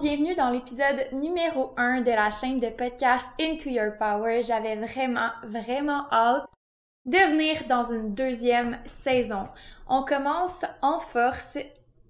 Bienvenue 0.00 0.34
dans 0.34 0.48
l'épisode 0.48 1.06
numéro 1.12 1.74
1 1.76 2.00
de 2.00 2.10
la 2.10 2.30
chaîne 2.30 2.58
de 2.58 2.68
podcast 2.68 3.28
Into 3.38 3.68
Your 3.68 3.92
Power. 3.98 4.42
J'avais 4.42 4.74
vraiment, 4.74 5.28
vraiment 5.44 6.06
hâte 6.10 6.46
de 7.04 7.18
venir 7.18 7.66
dans 7.68 7.84
une 7.92 8.14
deuxième 8.14 8.78
saison. 8.86 9.48
On 9.86 10.02
commence 10.02 10.64
en 10.80 10.98
force 10.98 11.58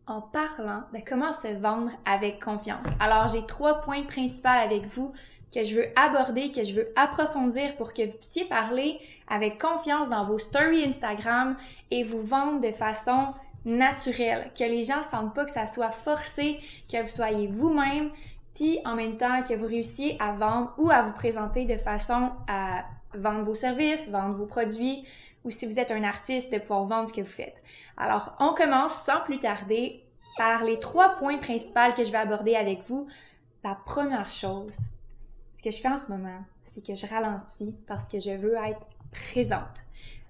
en 0.07 0.21
parlant 0.21 0.85
de 0.95 1.01
comment 1.05 1.33
se 1.33 1.49
vendre 1.49 1.91
avec 2.05 2.43
confiance. 2.43 2.87
Alors 3.01 3.27
j'ai 3.27 3.45
trois 3.47 3.81
points 3.81 4.05
principaux 4.05 4.49
avec 4.49 4.85
vous 4.85 5.13
que 5.53 5.65
je 5.65 5.75
veux 5.75 5.89
aborder, 5.97 6.53
que 6.53 6.63
je 6.63 6.73
veux 6.73 6.93
approfondir 6.95 7.75
pour 7.77 7.95
que 7.95 8.03
vous 8.03 8.17
puissiez 8.17 8.45
parler 8.45 9.01
avec 9.29 9.61
confiance 9.61 10.09
dans 10.11 10.23
vos 10.23 10.39
stories 10.39 10.85
Instagram 10.85 11.57
et 11.91 12.05
vous 12.05 12.21
vendre 12.21 12.61
de 12.61 12.73
façon 12.73 13.33
naturel, 13.67 14.51
que 14.59 14.65
les 14.65 14.85
gens 14.85 15.03
sentent 15.03 15.35
pas 15.35 15.45
que 15.45 15.51
ça 15.51 15.67
soit 15.67 15.91
forcé, 15.91 16.59
que 16.91 17.03
vous 17.03 17.09
soyez 17.09 17.47
vous-même, 17.49 18.11
puis 18.55 18.79
en 18.87 18.95
même 18.95 19.19
temps 19.19 19.43
que 19.43 19.53
vous 19.55 19.67
réussissiez 19.67 20.17
à 20.21 20.33
vendre 20.33 20.73
ou 20.79 20.91
à 20.91 21.03
vous 21.03 21.13
présenter 21.13 21.67
de 21.67 21.77
façon 21.77 22.31
à 22.49 22.85
vendre 23.13 23.43
vos 23.43 23.55
services, 23.55 24.09
vendre 24.11 24.35
vos 24.35 24.47
produits, 24.47 25.05
ou 25.45 25.51
si 25.51 25.67
vous 25.67 25.79
êtes 25.79 25.91
un 25.91 26.05
artiste, 26.05 26.53
de 26.53 26.59
pouvoir 26.59 26.85
vendre 26.85 27.09
ce 27.09 27.15
que 27.15 27.21
vous 27.21 27.27
faites. 27.27 27.63
Alors, 27.97 28.35
on 28.41 28.55
commence 28.55 28.95
sans 28.95 29.21
plus 29.21 29.39
tarder 29.39 30.03
par 30.37 30.65
les 30.65 30.79
trois 30.79 31.17
points 31.17 31.39
principaux 31.39 31.93
que 31.97 32.05
je 32.05 32.13
vais 32.13 32.19
aborder 32.19 32.55
avec 32.57 32.83
vous. 32.83 33.07
La 33.65 33.75
première 33.75 34.31
chose, 34.31 34.77
ce 35.55 35.63
que 35.63 35.71
je 35.71 35.81
fais 35.81 35.89
en 35.89 35.97
ce 35.97 36.11
moment, 36.11 36.45
c'est 36.63 36.85
que 36.87 36.95
je 36.95 37.07
ralentis 37.07 37.75
parce 37.87 38.09
que 38.09 38.21
je 38.21 38.31
veux 38.31 38.55
être 38.55 38.87
présente. 39.11 39.85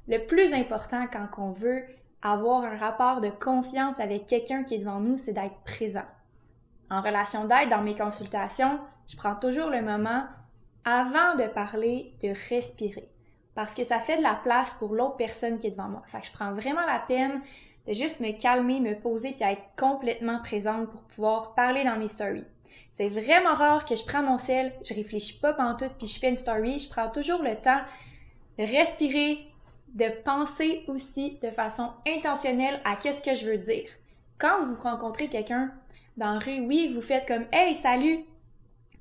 Le 0.08 0.18
plus 0.18 0.52
important 0.52 1.06
quand 1.10 1.28
on 1.38 1.50
veut 1.50 1.82
avoir 2.32 2.64
un 2.64 2.76
rapport 2.76 3.20
de 3.20 3.30
confiance 3.30 4.00
avec 4.00 4.26
quelqu'un 4.26 4.62
qui 4.62 4.74
est 4.74 4.78
devant 4.78 5.00
nous, 5.00 5.16
c'est 5.16 5.32
d'être 5.32 5.58
présent. 5.64 6.04
En 6.90 7.00
relation 7.00 7.46
d'aide, 7.46 7.68
dans 7.68 7.82
mes 7.82 7.94
consultations, 7.94 8.78
je 9.08 9.16
prends 9.16 9.34
toujours 9.36 9.70
le 9.70 9.82
moment 9.82 10.24
avant 10.84 11.34
de 11.36 11.46
parler 11.48 12.14
de 12.22 12.32
respirer 12.48 13.10
parce 13.56 13.74
que 13.74 13.84
ça 13.84 13.98
fait 13.98 14.18
de 14.18 14.22
la 14.22 14.34
place 14.34 14.74
pour 14.74 14.94
l'autre 14.94 15.16
personne 15.16 15.56
qui 15.56 15.66
est 15.66 15.70
devant 15.70 15.88
moi. 15.88 16.02
Fait 16.06 16.22
je 16.22 16.30
prends 16.30 16.52
vraiment 16.52 16.84
la 16.86 17.00
peine 17.00 17.40
de 17.88 17.92
juste 17.92 18.20
me 18.20 18.38
calmer, 18.38 18.80
me 18.80 18.94
poser 18.94 19.32
puis 19.32 19.44
être 19.44 19.62
complètement 19.76 20.40
présente 20.40 20.90
pour 20.90 21.02
pouvoir 21.02 21.54
parler 21.54 21.82
dans 21.82 21.96
mes 21.96 22.06
stories. 22.06 22.44
C'est 22.90 23.08
vraiment 23.08 23.54
rare 23.54 23.84
que 23.84 23.96
je 23.96 24.04
prends 24.04 24.22
mon 24.22 24.38
sel, 24.38 24.72
je 24.84 24.94
réfléchis 24.94 25.38
pas 25.40 25.54
pendant 25.54 25.74
tout 25.74 25.90
puis 25.98 26.06
je 26.06 26.18
fais 26.18 26.28
une 26.28 26.36
story, 26.36 26.78
je 26.78 26.90
prends 26.90 27.08
toujours 27.08 27.42
le 27.42 27.56
temps 27.56 27.80
de 28.58 28.64
respirer, 28.64 29.38
de 29.96 30.06
penser 30.24 30.84
aussi 30.88 31.38
de 31.42 31.50
façon 31.50 31.90
intentionnelle 32.06 32.80
à 32.84 32.96
qu'est-ce 32.96 33.22
que 33.22 33.34
je 33.34 33.46
veux 33.46 33.56
dire. 33.56 33.88
Quand 34.38 34.62
vous 34.62 34.76
rencontrez 34.76 35.28
quelqu'un 35.28 35.72
dans 36.18 36.34
la 36.34 36.38
rue, 36.38 36.60
oui, 36.60 36.92
vous 36.94 37.00
faites 37.00 37.26
comme 37.26 37.46
Hey, 37.50 37.74
salut! 37.74 38.20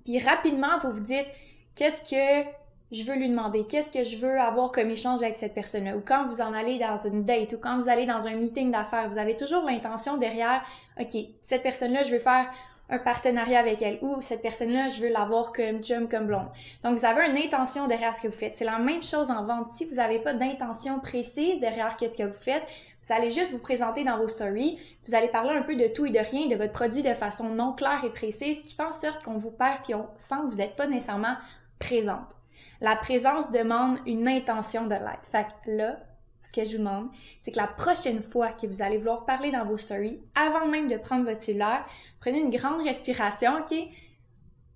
Puis 0.05 0.19
rapidement, 0.19 0.79
vous 0.81 0.91
vous 0.91 1.03
dites 1.03 1.27
qu'est-ce 1.75 2.09
que 2.09 2.49
je 2.91 3.03
veux 3.03 3.15
lui 3.15 3.29
demander, 3.29 3.67
qu'est-ce 3.67 3.91
que 3.91 4.05
je 4.05 4.15
veux 4.15 4.39
avoir 4.39 4.71
comme 4.71 4.89
échange 4.89 5.21
avec 5.21 5.35
cette 5.35 5.53
personne-là? 5.53 5.97
Ou 5.97 6.01
quand 6.05 6.25
vous 6.27 6.39
en 6.39 6.53
allez 6.53 6.79
dans 6.79 6.97
une 6.97 7.23
date 7.23 7.53
ou 7.53 7.57
quand 7.57 7.77
vous 7.77 7.89
allez 7.89 8.05
dans 8.05 8.27
un 8.27 8.35
meeting 8.35 8.71
d'affaires, 8.71 9.09
vous 9.09 9.17
avez 9.17 9.35
toujours 9.35 9.63
l'intention 9.63 10.15
derrière, 10.15 10.63
OK, 10.97 11.17
cette 11.41 11.63
personne-là, 11.63 12.03
je 12.03 12.13
veux 12.13 12.19
faire 12.19 12.49
un 12.89 12.99
partenariat 12.99 13.59
avec 13.59 13.81
elle 13.81 13.97
ou 14.01 14.21
cette 14.21 14.41
personne-là, 14.41 14.89
je 14.89 15.01
veux 15.01 15.09
l'avoir 15.09 15.51
comme 15.51 15.81
chum, 15.81 16.07
comme 16.07 16.27
blonde. 16.27 16.47
Donc, 16.83 16.97
vous 16.97 17.05
avez 17.05 17.27
une 17.27 17.37
intention 17.37 17.87
derrière 17.87 18.13
ce 18.13 18.21
que 18.21 18.27
vous 18.27 18.33
faites. 18.33 18.55
C'est 18.55 18.65
la 18.65 18.77
même 18.77 19.01
chose 19.01 19.31
en 19.31 19.43
vente. 19.43 19.67
Si 19.67 19.85
vous 19.85 19.95
n'avez 19.95 20.19
pas 20.19 20.33
d'intention 20.33 20.99
précise 20.99 21.59
derrière 21.59 21.95
qu'est-ce 21.97 22.17
que 22.17 22.23
vous 22.23 22.33
faites, 22.33 22.63
vous 23.01 23.13
allez 23.13 23.31
juste 23.31 23.51
vous 23.51 23.59
présenter 23.59 24.03
dans 24.03 24.17
vos 24.17 24.27
stories, 24.27 24.79
vous 25.05 25.15
allez 25.15 25.27
parler 25.27 25.51
un 25.51 25.61
peu 25.61 25.75
de 25.75 25.87
tout 25.87 26.05
et 26.05 26.11
de 26.11 26.19
rien, 26.19 26.47
de 26.47 26.55
votre 26.55 26.73
produit 26.73 27.03
de 27.03 27.13
façon 27.13 27.49
non 27.49 27.73
claire 27.73 28.03
et 28.03 28.09
précise, 28.09 28.63
qui 28.63 28.75
fait 28.75 28.83
en 28.83 28.91
sorte 28.91 29.23
qu'on 29.23 29.37
vous 29.37 29.51
perd 29.51 29.83
puis 29.83 29.93
on 29.93 30.07
sent 30.17 30.35
que 30.43 30.51
vous 30.51 30.57
n'êtes 30.57 30.75
pas 30.75 30.87
nécessairement 30.87 31.35
présente. 31.79 32.35
La 32.81 32.95
présence 32.95 33.51
demande 33.51 33.99
une 34.05 34.27
intention 34.27 34.85
de 34.85 34.95
l'être. 34.95 35.27
Fait 35.31 35.45
que 35.63 35.71
là, 35.71 35.97
ce 36.45 36.53
que 36.53 36.63
je 36.63 36.73
vous 36.73 36.77
demande, 36.79 37.09
c'est 37.39 37.51
que 37.51 37.57
la 37.57 37.67
prochaine 37.67 38.21
fois 38.21 38.51
que 38.51 38.67
vous 38.67 38.81
allez 38.81 38.97
vouloir 38.97 39.25
parler 39.25 39.51
dans 39.51 39.65
vos 39.65 39.77
stories, 39.77 40.19
avant 40.35 40.67
même 40.67 40.87
de 40.87 40.97
prendre 40.97 41.25
votre 41.25 41.39
cellulaire, 41.39 41.85
prenez 42.19 42.39
une 42.39 42.51
grande 42.51 42.81
respiration, 42.83 43.59
ok? 43.59 43.75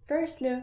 First, 0.08 0.42
là, 0.42 0.62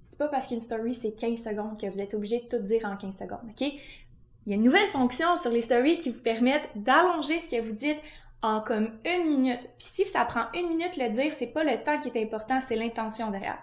c'est 0.00 0.18
pas 0.18 0.28
parce 0.28 0.46
qu'une 0.46 0.60
story 0.60 0.94
c'est 0.94 1.12
15 1.12 1.42
secondes 1.42 1.78
que 1.78 1.86
vous 1.86 2.00
êtes 2.00 2.14
obligé 2.14 2.40
de 2.40 2.46
tout 2.46 2.62
dire 2.62 2.84
en 2.86 2.96
15 2.96 3.16
secondes, 3.16 3.50
ok? 3.50 3.60
Il 3.60 4.52
y 4.52 4.52
a 4.52 4.56
une 4.56 4.64
nouvelle 4.64 4.88
fonction 4.88 5.36
sur 5.36 5.50
les 5.50 5.60
stories 5.60 5.98
qui 5.98 6.10
vous 6.10 6.22
permettent 6.22 6.70
d'allonger 6.74 7.38
ce 7.40 7.50
que 7.50 7.60
vous 7.60 7.72
dites 7.72 8.00
en 8.40 8.62
comme 8.62 8.98
une 9.04 9.28
minute. 9.28 9.68
Puis 9.76 9.88
si 9.88 10.08
ça 10.08 10.24
prend 10.24 10.44
une 10.54 10.68
minute 10.68 10.96
le 10.96 11.10
dire, 11.10 11.32
c'est 11.32 11.48
pas 11.48 11.64
le 11.64 11.82
temps 11.82 11.98
qui 11.98 12.08
est 12.08 12.22
important, 12.22 12.60
c'est 12.60 12.76
l'intention 12.76 13.30
derrière. 13.30 13.58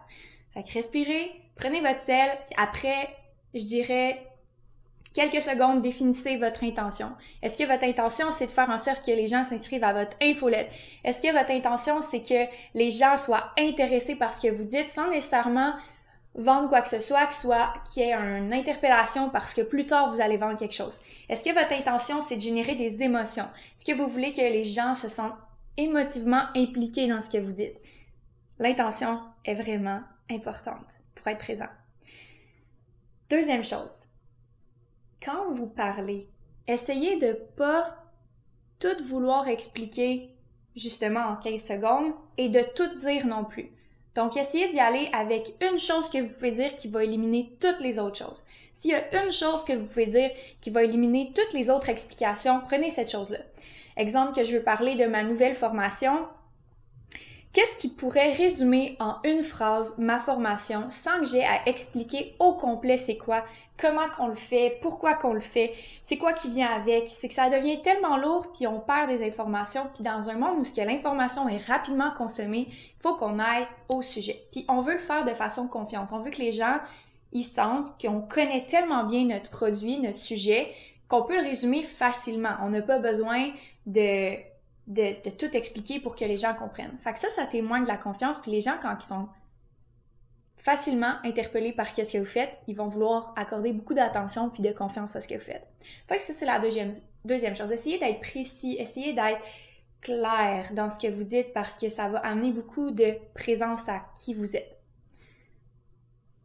Fait 0.53 0.61
que 0.61 0.71
respirez, 0.73 1.31
prenez 1.55 1.81
votre 1.81 1.99
sel, 1.99 2.29
puis 2.45 2.55
après, 2.61 3.09
je 3.55 3.63
dirais 3.63 4.21
quelques 5.15 5.41
secondes, 5.41 5.81
définissez 5.81 6.35
votre 6.35 6.63
intention. 6.63 7.07
Est-ce 7.41 7.57
que 7.57 7.67
votre 7.67 7.85
intention, 7.85 8.29
c'est 8.31 8.47
de 8.47 8.51
faire 8.51 8.69
en 8.69 8.77
sorte 8.77 9.03
que 9.03 9.11
les 9.11 9.27
gens 9.27 9.43
s'inscrivent 9.43 9.83
à 9.83 9.93
votre 9.93 10.15
infolette? 10.21 10.69
Est-ce 11.03 11.21
que 11.21 11.31
votre 11.31 11.51
intention, 11.51 12.01
c'est 12.03 12.21
que 12.21 12.51
les 12.75 12.91
gens 12.91 13.17
soient 13.17 13.51
intéressés 13.57 14.15
par 14.15 14.33
ce 14.33 14.41
que 14.41 14.53
vous 14.53 14.65
dites 14.65 14.89
sans 14.89 15.09
nécessairement 15.09 15.73
vendre 16.35 16.67
quoi 16.67 16.81
que 16.81 16.89
ce 16.89 16.99
soit, 16.99 17.25
que 17.27 17.33
soit 17.33 17.73
qu'il 17.85 18.03
y 18.03 18.07
ait 18.07 18.13
une 18.13 18.53
interpellation 18.53 19.29
parce 19.29 19.53
que 19.53 19.61
plus 19.61 19.85
tard 19.85 20.11
vous 20.11 20.19
allez 20.19 20.35
vendre 20.35 20.57
quelque 20.57 20.75
chose? 20.75 20.99
Est-ce 21.29 21.45
que 21.45 21.53
votre 21.53 21.71
intention 21.71 22.19
c'est 22.19 22.35
de 22.35 22.41
générer 22.41 22.75
des 22.75 23.01
émotions? 23.01 23.47
Est-ce 23.75 23.85
que 23.85 23.97
vous 23.97 24.09
voulez 24.09 24.33
que 24.33 24.41
les 24.41 24.65
gens 24.65 24.95
se 24.95 25.07
sentent 25.07 25.37
émotivement 25.77 26.43
impliqués 26.53 27.07
dans 27.07 27.21
ce 27.21 27.29
que 27.29 27.37
vous 27.37 27.53
dites? 27.53 27.77
L'intention 28.59 29.21
est 29.45 29.55
vraiment 29.55 30.01
importante 30.29 30.99
pour 31.15 31.27
être 31.29 31.39
présent. 31.39 31.69
Deuxième 33.29 33.63
chose, 33.63 34.09
quand 35.25 35.49
vous 35.49 35.65
parlez, 35.65 36.29
essayez 36.67 37.17
de 37.17 37.33
pas 37.57 37.97
tout 38.79 39.03
vouloir 39.05 39.47
expliquer 39.47 40.29
justement 40.75 41.21
en 41.21 41.35
15 41.37 41.61
secondes 41.61 42.13
et 42.37 42.49
de 42.49 42.61
tout 42.75 42.93
dire 42.95 43.25
non 43.25 43.43
plus. 43.43 43.71
Donc, 44.13 44.37
essayez 44.37 44.69
d'y 44.69 44.79
aller 44.79 45.09
avec 45.11 45.55
une 45.61 45.79
chose 45.79 46.09
que 46.09 46.19
vous 46.19 46.31
pouvez 46.31 46.51
dire 46.51 46.75
qui 46.75 46.87
va 46.87 47.03
éliminer 47.03 47.57
toutes 47.59 47.81
les 47.81 47.99
autres 47.99 48.17
choses. 48.17 48.43
S'il 48.71 48.91
y 48.91 48.93
a 48.93 49.23
une 49.23 49.31
chose 49.31 49.65
que 49.65 49.73
vous 49.73 49.85
pouvez 49.85 50.05
dire 50.05 50.29
qui 50.61 50.69
va 50.69 50.83
éliminer 50.83 51.33
toutes 51.33 51.53
les 51.53 51.69
autres 51.69 51.89
explications, 51.89 52.61
prenez 52.67 52.89
cette 52.89 53.11
chose-là. 53.11 53.39
Exemple 53.97 54.35
que 54.35 54.43
je 54.43 54.55
veux 54.55 54.63
parler 54.63 54.95
de 54.95 55.05
ma 55.05 55.23
nouvelle 55.23 55.55
formation 55.55 56.27
Qu'est-ce 57.55 57.77
qui 57.77 57.87
pourrait 57.87 58.33
résumer 58.33 58.97
en 58.99 59.15
une 59.23 59.41
phrase 59.41 59.97
ma 59.97 60.19
formation 60.19 60.89
sans 60.89 61.21
que 61.21 61.25
j'ai 61.25 61.45
à 61.45 61.69
expliquer 61.69 62.35
au 62.37 62.51
complet 62.51 62.97
c'est 62.97 63.15
quoi, 63.15 63.45
comment 63.77 64.09
qu'on 64.09 64.27
le 64.27 64.35
fait, 64.35 64.77
pourquoi 64.81 65.13
qu'on 65.13 65.31
le 65.31 65.39
fait, 65.39 65.73
c'est 66.01 66.17
quoi 66.17 66.33
qui 66.33 66.49
vient 66.49 66.67
avec, 66.67 67.07
c'est 67.07 67.29
que 67.29 67.33
ça 67.33 67.49
devient 67.49 67.81
tellement 67.81 68.17
lourd 68.17 68.51
puis 68.51 68.67
on 68.67 68.81
perd 68.81 69.07
des 69.07 69.25
informations 69.25 69.89
puis 69.93 70.03
dans 70.03 70.29
un 70.29 70.33
monde 70.33 70.59
où 70.59 70.65
ce 70.65 70.73
que 70.73 70.81
l'information 70.81 71.47
est 71.47 71.65
rapidement 71.65 72.11
consommée, 72.11 72.67
faut 72.99 73.15
qu'on 73.15 73.39
aille 73.39 73.67
au 73.87 74.01
sujet. 74.01 74.45
Puis 74.51 74.65
on 74.67 74.81
veut 74.81 74.95
le 74.95 74.99
faire 74.99 75.23
de 75.23 75.31
façon 75.31 75.69
confiante. 75.69 76.09
On 76.11 76.19
veut 76.19 76.31
que 76.31 76.41
les 76.41 76.51
gens 76.51 76.79
ils 77.31 77.43
sentent 77.43 77.97
qu'on 78.01 78.19
connaît 78.19 78.65
tellement 78.65 79.05
bien 79.05 79.27
notre 79.27 79.49
produit, 79.49 79.99
notre 79.99 80.17
sujet 80.17 80.73
qu'on 81.07 81.23
peut 81.23 81.37
le 81.37 81.47
résumer 81.47 81.83
facilement. 81.83 82.57
On 82.63 82.67
n'a 82.67 82.81
pas 82.81 82.99
besoin 82.99 83.51
de 83.85 84.35
de, 84.87 85.29
tout 85.31 85.55
expliquer 85.55 85.99
pour 85.99 86.15
que 86.15 86.25
les 86.25 86.37
gens 86.37 86.53
comprennent. 86.53 86.97
Fait 86.99 87.13
que 87.13 87.19
ça, 87.19 87.29
ça 87.29 87.45
témoigne 87.45 87.83
de 87.83 87.89
la 87.89 87.97
confiance. 87.97 88.39
Puis 88.39 88.51
les 88.51 88.61
gens, 88.61 88.75
quand 88.81 88.95
ils 88.99 89.05
sont 89.05 89.27
facilement 90.53 91.15
interpellés 91.23 91.73
par 91.73 91.93
qu'est-ce 91.93 92.13
que 92.13 92.17
vous 92.17 92.25
faites, 92.25 92.59
ils 92.67 92.75
vont 92.75 92.87
vouloir 92.87 93.33
accorder 93.35 93.71
beaucoup 93.71 93.93
d'attention 93.93 94.49
puis 94.49 94.63
de 94.63 94.71
confiance 94.71 95.15
à 95.15 95.21
ce 95.21 95.27
que 95.27 95.35
vous 95.35 95.39
faites. 95.39 95.67
Fait 96.07 96.17
que 96.17 96.21
ça, 96.21 96.33
c'est 96.33 96.45
la 96.45 96.59
deuxième, 96.59 96.93
deuxième 97.23 97.55
chose. 97.55 97.71
Essayez 97.71 97.99
d'être 97.99 98.21
précis, 98.21 98.75
essayez 98.79 99.13
d'être 99.13 99.41
clair 100.01 100.69
dans 100.73 100.89
ce 100.89 100.99
que 100.99 101.11
vous 101.11 101.23
dites 101.23 101.51
parce 101.53 101.79
que 101.79 101.89
ça 101.89 102.07
va 102.09 102.19
amener 102.19 102.51
beaucoup 102.51 102.91
de 102.91 103.15
présence 103.33 103.89
à 103.89 104.05
qui 104.15 104.33
vous 104.33 104.55
êtes. 104.55 104.79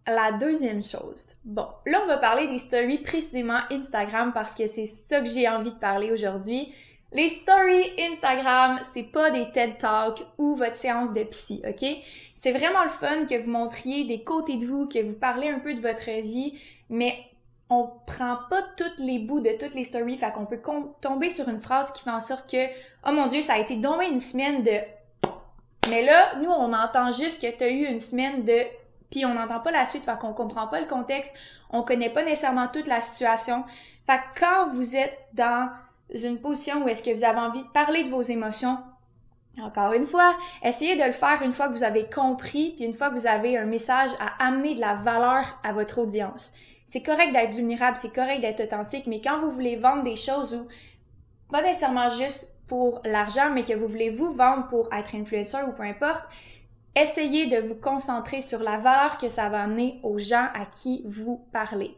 La 0.07 0.33
deuxième 0.33 0.83
chose. 0.83 1.35
Bon, 1.45 1.69
là, 1.87 2.01
on 2.03 2.07
va 2.07 2.17
parler 2.17 2.47
des 2.47 2.59
stories 2.59 2.99
précisément 2.99 3.61
Instagram 3.71 4.33
parce 4.33 4.55
que 4.55 4.67
c'est 4.67 4.87
ça 4.87 5.21
que 5.21 5.29
j'ai 5.29 5.49
envie 5.49 5.71
de 5.71 5.79
parler 5.79 6.11
aujourd'hui. 6.11 6.75
Les 7.12 7.27
stories 7.27 7.91
Instagram, 7.99 8.79
c'est 8.85 9.03
pas 9.03 9.31
des 9.31 9.51
TED 9.51 9.79
Talks 9.79 10.25
ou 10.39 10.55
votre 10.55 10.77
séance 10.77 11.12
de 11.12 11.25
psy, 11.25 11.61
ok? 11.67 11.85
C'est 12.37 12.53
vraiment 12.53 12.85
le 12.85 12.89
fun 12.89 13.27
que 13.27 13.37
vous 13.37 13.51
montriez 13.51 14.05
des 14.05 14.23
côtés 14.23 14.59
de 14.59 14.67
vous, 14.67 14.87
que 14.87 15.03
vous 15.03 15.17
parlez 15.17 15.49
un 15.49 15.59
peu 15.59 15.75
de 15.75 15.81
votre 15.81 16.11
vie, 16.21 16.57
mais 16.89 17.19
on 17.69 17.91
prend 18.07 18.39
pas 18.49 18.62
tous 18.77 19.03
les 19.03 19.19
bouts 19.19 19.41
de 19.41 19.51
toutes 19.59 19.75
les 19.75 19.83
stories, 19.83 20.19
fait 20.19 20.31
qu'on 20.33 20.47
peut 20.47 20.61
tomber 21.01 21.29
sur 21.29 21.49
une 21.49 21.59
phrase 21.59 21.93
qui 21.93 22.05
fait 22.05 22.11
en 22.11 22.21
sorte 22.21 22.49
que, 22.49 22.67
oh 23.05 23.12
mon 23.12 23.27
dieu, 23.27 23.43
ça 23.43 23.55
a 23.55 23.59
été 23.59 23.75
donc 23.77 24.03
une 24.03 24.21
semaine 24.21 24.62
de... 24.62 24.79
Mais 25.89 26.03
là, 26.03 26.37
nous, 26.37 26.51
on 26.51 26.73
entend 26.73 27.11
juste 27.11 27.43
que 27.43 27.51
t'as 27.51 27.69
eu 27.69 27.87
une 27.87 27.99
semaine 27.99 28.45
de... 28.45 28.62
Puis 29.11 29.25
on 29.25 29.35
n'entend 29.35 29.59
pas 29.59 29.73
la 29.73 29.85
suite, 29.85 30.05
fait 30.05 30.17
qu'on 30.17 30.33
comprend 30.33 30.69
pas 30.69 30.79
le 30.79 30.87
contexte, 30.87 31.35
on 31.71 31.83
connaît 31.83 32.11
pas 32.11 32.23
nécessairement 32.23 32.69
toute 32.69 32.87
la 32.87 33.01
situation. 33.01 33.65
Fait 34.07 34.19
que 34.19 34.41
quand 34.41 34.69
vous 34.69 34.95
êtes 34.95 35.19
dans 35.33 35.71
une 36.15 36.39
position 36.39 36.85
où 36.85 36.89
est-ce 36.89 37.03
que 37.03 37.15
vous 37.15 37.25
avez 37.25 37.39
envie 37.39 37.62
de 37.62 37.69
parler 37.69 38.05
de 38.05 38.09
vos 38.09 38.23
émotions, 38.23 38.79
encore 39.61 39.93
une 39.93 40.07
fois, 40.07 40.35
essayez 40.62 40.97
de 40.97 41.05
le 41.05 41.12
faire 41.12 41.43
une 41.43 41.53
fois 41.53 41.69
que 41.69 41.75
vous 41.75 41.85
avez 41.85 42.09
compris, 42.09 42.75
puis 42.77 42.85
une 42.85 42.95
fois 42.95 43.11
que 43.11 43.15
vous 43.15 43.27
avez 43.27 43.59
un 43.59 43.67
message 43.67 44.11
à 44.21 44.47
amener 44.47 44.75
de 44.75 44.81
la 44.81 44.95
valeur 44.95 45.45
à 45.65 45.73
votre 45.73 45.99
audience. 45.99 46.55
C'est 46.87 47.03
correct 47.03 47.33
d'être 47.33 47.55
vulnérable, 47.55 47.97
c'est 47.97 48.15
correct 48.15 48.41
d'être 48.41 48.62
authentique, 48.65 49.07
mais 49.07 49.21
quand 49.21 49.39
vous 49.39 49.51
voulez 49.51 49.77
vendre 49.77 50.03
des 50.03 50.17
choses 50.17 50.55
ou 50.55 50.69
pas 51.51 51.62
nécessairement 51.62 52.09
juste 52.09 52.55
pour 52.69 53.01
l'argent, 53.05 53.51
mais 53.53 53.65
que 53.65 53.75
vous 53.75 53.89
voulez 53.89 54.11
vous 54.11 54.33
vendre 54.33 54.69
pour 54.69 54.93
être 54.93 55.15
influenceur 55.15 55.69
ou 55.69 55.73
peu 55.73 55.83
importe, 55.83 56.25
essayez 56.95 57.47
de 57.47 57.59
vous 57.59 57.75
concentrer 57.75 58.41
sur 58.41 58.61
la 58.62 58.77
valeur 58.77 59.19
que 59.19 59.29
ça 59.29 59.49
va 59.49 59.62
amener 59.62 60.01
aux 60.03 60.19
gens 60.19 60.47
à 60.55 60.65
qui 60.67 61.03
vous 61.05 61.45
parlez. 61.53 61.97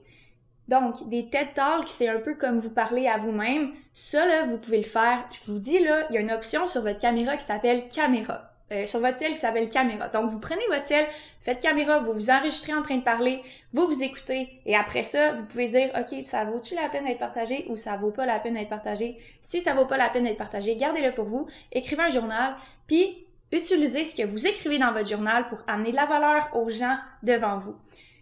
Donc, 0.73 1.07
des 1.11 1.29
TED 1.29 1.49
Talks, 1.55 1.91
c'est 1.91 2.09
un 2.09 2.19
peu 2.19 2.35
comme 2.35 2.59
vous 2.59 2.71
parler 2.71 3.07
à 3.07 3.19
vous-même. 3.19 3.73
Ça, 3.93 4.25
là, 4.25 4.47
vous 4.47 4.57
pouvez 4.57 4.79
le 4.79 4.85
faire. 4.85 5.23
Je 5.31 5.53
vous 5.53 5.59
dis, 5.59 5.79
là, 5.81 6.07
il 6.09 6.15
y 6.15 6.17
a 6.17 6.23
une 6.23 6.31
option 6.31 6.67
sur 6.67 6.81
votre 6.81 6.97
caméra 6.97 7.37
qui 7.37 7.45
s'appelle 7.45 7.89
caméra. 7.89 8.49
Euh, 8.73 8.87
sur 8.87 9.01
votre 9.01 9.19
ciel 9.19 9.33
qui 9.33 9.39
s'appelle 9.39 9.69
caméra. 9.69 10.09
Donc, 10.09 10.31
vous 10.31 10.41
prenez 10.41 10.63
votre 10.71 10.85
ciel, 10.85 11.05
faites 11.41 11.61
caméra, 11.61 11.99
vous 11.99 12.15
vous 12.15 12.31
enregistrez 12.31 12.73
en 12.73 12.81
train 12.81 12.97
de 12.97 13.03
parler, 13.03 13.43
vous 13.75 13.87
vous 13.87 14.03
écoutez, 14.03 14.63
et 14.65 14.75
après 14.75 15.03
ça, 15.03 15.33
vous 15.33 15.45
pouvez 15.45 15.69
dire, 15.69 15.91
OK, 15.95 16.25
ça 16.25 16.47
vaut-tu 16.47 16.75
la 16.75 16.89
peine 16.89 17.05
d'être 17.05 17.19
partagé 17.19 17.67
ou 17.69 17.77
ça 17.77 17.99
vaut 17.99 18.13
pas 18.13 18.25
la 18.25 18.39
peine 18.39 18.55
d'être 18.55 18.71
partagé? 18.71 19.19
Si 19.43 19.61
ça 19.61 19.75
vaut 19.75 19.85
pas 19.85 19.99
la 19.99 20.09
peine 20.09 20.25
d'être 20.25 20.39
partagé, 20.39 20.77
gardez-le 20.77 21.13
pour 21.13 21.27
vous, 21.27 21.49
écrivez 21.71 22.05
un 22.05 22.09
journal, 22.09 22.57
puis 22.87 23.27
utilisez 23.51 24.05
ce 24.05 24.15
que 24.15 24.27
vous 24.27 24.47
écrivez 24.47 24.79
dans 24.79 24.95
votre 24.95 25.11
journal 25.11 25.49
pour 25.49 25.63
amener 25.67 25.91
de 25.91 25.97
la 25.97 26.07
valeur 26.07 26.49
aux 26.55 26.71
gens 26.71 26.97
devant 27.23 27.59
vous. 27.59 27.75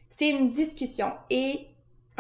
C'est 0.09 0.31
une 0.31 0.49
discussion 0.49 1.13
et 1.31 1.70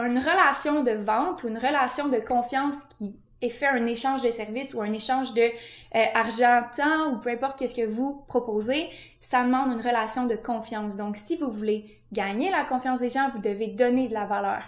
une 0.04 0.18
relation 0.18 0.82
de 0.82 0.92
vente 0.92 1.44
ou 1.44 1.48
une 1.48 1.58
relation 1.58 2.08
de 2.08 2.18
confiance 2.18 2.84
qui 2.84 3.16
est 3.42 3.48
fait 3.48 3.66
un 3.66 3.86
échange 3.86 4.22
de 4.22 4.30
services 4.30 4.74
ou 4.74 4.82
un 4.82 4.92
échange 4.92 5.32
de 5.34 5.48
euh, 5.94 6.60
temps 6.76 7.12
ou 7.12 7.18
peu 7.18 7.30
importe 7.30 7.58
qu'est-ce 7.58 7.74
que 7.74 7.86
vous 7.86 8.24
proposez, 8.28 8.88
ça 9.20 9.42
demande 9.42 9.72
une 9.72 9.80
relation 9.80 10.26
de 10.26 10.36
confiance. 10.36 10.96
Donc, 10.96 11.16
si 11.16 11.36
vous 11.36 11.50
voulez 11.50 12.00
gagner 12.12 12.50
la 12.50 12.64
confiance 12.64 13.00
des 13.00 13.08
gens, 13.08 13.28
vous 13.30 13.40
devez 13.40 13.68
donner 13.68 14.08
de 14.08 14.14
la 14.14 14.26
valeur. 14.26 14.62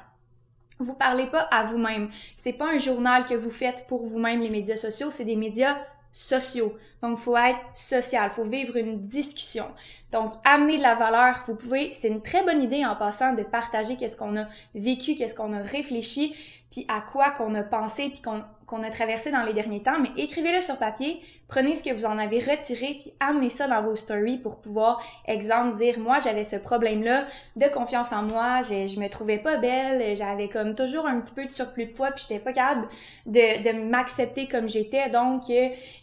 Vous 0.79 0.95
parlez 0.95 1.27
pas 1.27 1.43
à 1.51 1.65
vous-même. 1.65 2.09
C'est 2.35 2.55
pas 2.55 2.73
un 2.73 2.79
journal 2.79 3.25
que 3.25 3.35
vous 3.35 3.51
faites 3.51 3.87
pour 3.87 4.05
vous-même 4.05 4.41
les 4.41 4.51
médias 4.51 4.77
sociaux, 4.77 5.11
c'est 5.11 5.25
des 5.25 5.37
médias 5.37 5.77
sociaux. 6.13 6.77
Donc, 7.03 7.19
faut 7.19 7.37
être 7.37 7.59
social, 7.75 8.31
faut 8.31 8.45
vivre 8.45 8.77
une 8.77 9.03
discussion. 9.03 9.67
Donc, 10.13 10.33
amener 10.45 10.77
de 10.77 10.83
la 10.83 10.95
valeur, 10.95 11.43
vous 11.47 11.57
pouvez, 11.57 11.93
c'est 11.95 12.09
une 12.09 12.23
très 12.23 12.45
bonne 12.45 12.63
idée 12.63 12.85
en 12.85 12.95
passant 12.95 13.35
de 13.35 13.43
partager 13.43 13.97
qu'est-ce 13.97 14.17
qu'on 14.17 14.37
a 14.37 14.47
vécu, 14.75 15.15
qu'est-ce 15.15 15.35
qu'on 15.35 15.53
a 15.53 15.63
réfléchi, 15.63 16.35
puis 16.71 16.85
à 16.89 17.01
quoi 17.01 17.31
qu'on 17.31 17.55
a 17.55 17.63
pensé, 17.63 18.11
puis 18.11 18.23
qu'on 18.23 18.45
a 18.83 18.91
traversé 18.91 19.31
dans 19.31 19.43
les 19.43 19.53
derniers 19.53 19.83
temps, 19.83 19.99
mais 19.99 20.11
écrivez-le 20.17 20.61
sur 20.61 20.79
papier, 20.79 21.21
prenez 21.49 21.75
ce 21.75 21.85
que 21.85 21.93
vous 21.93 22.07
en 22.07 22.19
avez 22.19 22.39
retiré, 22.39 22.97
puis 22.99 23.13
amenez 23.21 23.51
ça 23.51 23.69
dans 23.69 23.83
vos 23.83 23.97
stories 23.97 24.39
pour 24.39 24.61
pouvoir, 24.61 25.03
exemple, 25.27 25.77
dire, 25.77 25.99
moi, 25.99 26.19
j'avais 26.19 26.45
ce 26.45 26.57
problème-là 26.57 27.27
de 27.57 27.67
confiance 27.67 28.13
en 28.13 28.23
moi, 28.23 28.63
je, 28.63 28.99
me 28.99 29.09
trouvais 29.09 29.39
pas 29.39 29.59
belle, 29.59 30.17
j'avais 30.17 30.49
comme 30.49 30.75
toujours 30.75 31.07
un 31.07 31.21
petit 31.21 31.35
peu 31.35 31.45
de 31.45 31.51
surplus 31.51 31.87
de 31.87 31.93
poids, 31.93 32.11
puis 32.13 32.25
j'étais 32.27 32.41
pas 32.41 32.53
capable 32.53 32.89
de, 33.27 33.73
m'accepter 33.73 34.49
comme 34.49 34.69
j'étais, 34.69 35.11
donc 35.11 35.43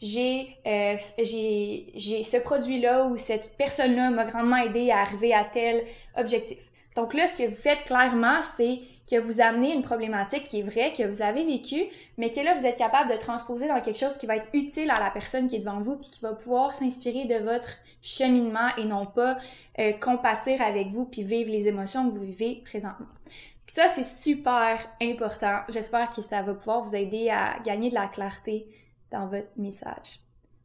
j'ai 0.01 0.55
euh, 0.67 0.95
j'ai 1.17 1.91
j'ai 1.95 2.23
ce 2.23 2.37
produit-là 2.37 3.05
ou 3.05 3.17
cette 3.17 3.55
personne-là 3.57 4.09
m'a 4.09 4.25
grandement 4.25 4.57
aidé 4.57 4.91
à 4.91 4.99
arriver 4.99 5.33
à 5.33 5.43
tel 5.43 5.83
objectif. 6.17 6.71
Donc 6.95 7.13
là, 7.13 7.27
ce 7.27 7.37
que 7.37 7.47
vous 7.47 7.55
faites 7.55 7.83
clairement, 7.85 8.41
c'est 8.41 8.79
que 9.09 9.17
vous 9.17 9.41
amenez 9.41 9.73
une 9.73 9.81
problématique 9.81 10.43
qui 10.43 10.59
est 10.59 10.63
vraie, 10.63 10.93
que 10.93 11.03
vous 11.03 11.21
avez 11.21 11.45
vécue, 11.45 11.85
mais 12.17 12.29
que 12.29 12.41
là, 12.41 12.53
vous 12.53 12.65
êtes 12.65 12.77
capable 12.77 13.09
de 13.09 13.17
transposer 13.17 13.67
dans 13.67 13.81
quelque 13.81 13.99
chose 13.99 14.17
qui 14.17 14.27
va 14.27 14.35
être 14.35 14.49
utile 14.53 14.91
à 14.91 14.99
la 14.99 15.09
personne 15.09 15.47
qui 15.47 15.55
est 15.55 15.59
devant 15.59 15.79
vous, 15.79 15.97
puis 15.97 16.09
qui 16.09 16.21
va 16.21 16.33
pouvoir 16.33 16.75
s'inspirer 16.75 17.25
de 17.25 17.35
votre 17.35 17.77
cheminement 18.01 18.69
et 18.77 18.85
non 18.85 19.05
pas 19.05 19.37
euh, 19.79 19.93
compatir 19.93 20.61
avec 20.61 20.87
vous 20.87 21.05
puis 21.05 21.23
vivre 21.23 21.51
les 21.51 21.67
émotions 21.67 22.09
que 22.09 22.15
vous 22.15 22.25
vivez 22.25 22.61
présentement. 22.63 23.07
Ça, 23.67 23.87
c'est 23.87 24.05
super 24.05 24.79
important. 25.01 25.61
J'espère 25.69 26.09
que 26.09 26.21
ça 26.21 26.41
va 26.41 26.53
pouvoir 26.53 26.81
vous 26.81 26.95
aider 26.95 27.29
à 27.29 27.59
gagner 27.59 27.89
de 27.89 27.95
la 27.95 28.07
clarté 28.07 28.67
dans 29.11 29.27
votre 29.27 29.49
message. 29.57 30.21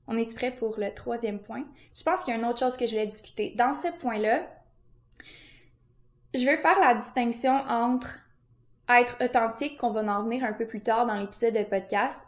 On 0.06 0.16
est 0.16 0.34
prêt 0.34 0.50
pour 0.50 0.78
le 0.78 0.92
troisième 0.92 1.38
point? 1.38 1.64
Je 1.94 2.02
pense 2.02 2.24
qu'il 2.24 2.34
y 2.34 2.36
a 2.36 2.40
une 2.40 2.46
autre 2.46 2.58
chose 2.58 2.76
que 2.76 2.86
je 2.86 2.92
voulais 2.92 3.06
discuter. 3.06 3.54
Dans 3.56 3.74
ce 3.74 3.88
point-là, 3.98 4.46
je 6.34 6.44
vais 6.44 6.56
faire 6.56 6.78
la 6.80 6.94
distinction 6.94 7.52
entre 7.68 8.23
être 8.88 9.16
authentique, 9.24 9.78
qu'on 9.78 9.90
va 9.90 10.00
en 10.00 10.22
venir 10.24 10.44
un 10.44 10.52
peu 10.52 10.66
plus 10.66 10.82
tard 10.82 11.06
dans 11.06 11.14
l'épisode 11.14 11.54
de 11.54 11.62
podcast, 11.62 12.26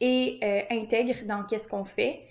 et 0.00 0.38
euh, 0.42 0.62
intègre 0.70 1.24
dans 1.26 1.44
qu'est-ce 1.44 1.68
qu'on 1.68 1.84
fait, 1.84 2.22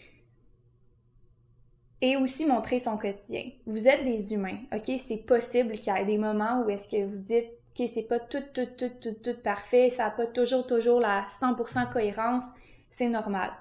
et 2.02 2.18
aussi 2.18 2.46
montrer 2.46 2.80
son 2.80 2.98
quotidien. 2.98 3.50
Vous 3.66 3.88
êtes 3.88 4.04
des 4.04 4.34
humains, 4.34 4.60
ok? 4.74 4.92
C'est 4.98 5.26
possible 5.26 5.74
qu'il 5.74 5.94
y 5.94 5.98
ait 5.98 6.06
des 6.06 6.18
moments 6.18 6.62
où 6.62 6.70
est-ce 6.70 6.90
que 6.90 7.04
vous 7.04 7.18
dites, 7.18 7.48
ok, 7.80 7.88
c'est 7.92 8.04
pas 8.04 8.20
tout, 8.20 8.44
tout, 8.54 8.68
tout, 8.78 8.92
tout, 9.02 9.16
tout 9.24 9.42
parfait, 9.42 9.90
ça 9.90 10.06
n'a 10.06 10.12
pas 10.12 10.28
toujours, 10.28 10.68
toujours 10.68 11.00
la 11.00 11.26
100% 11.28 11.90
cohérence, 11.92 12.44
c'est 12.90 13.08
normal. 13.08 13.52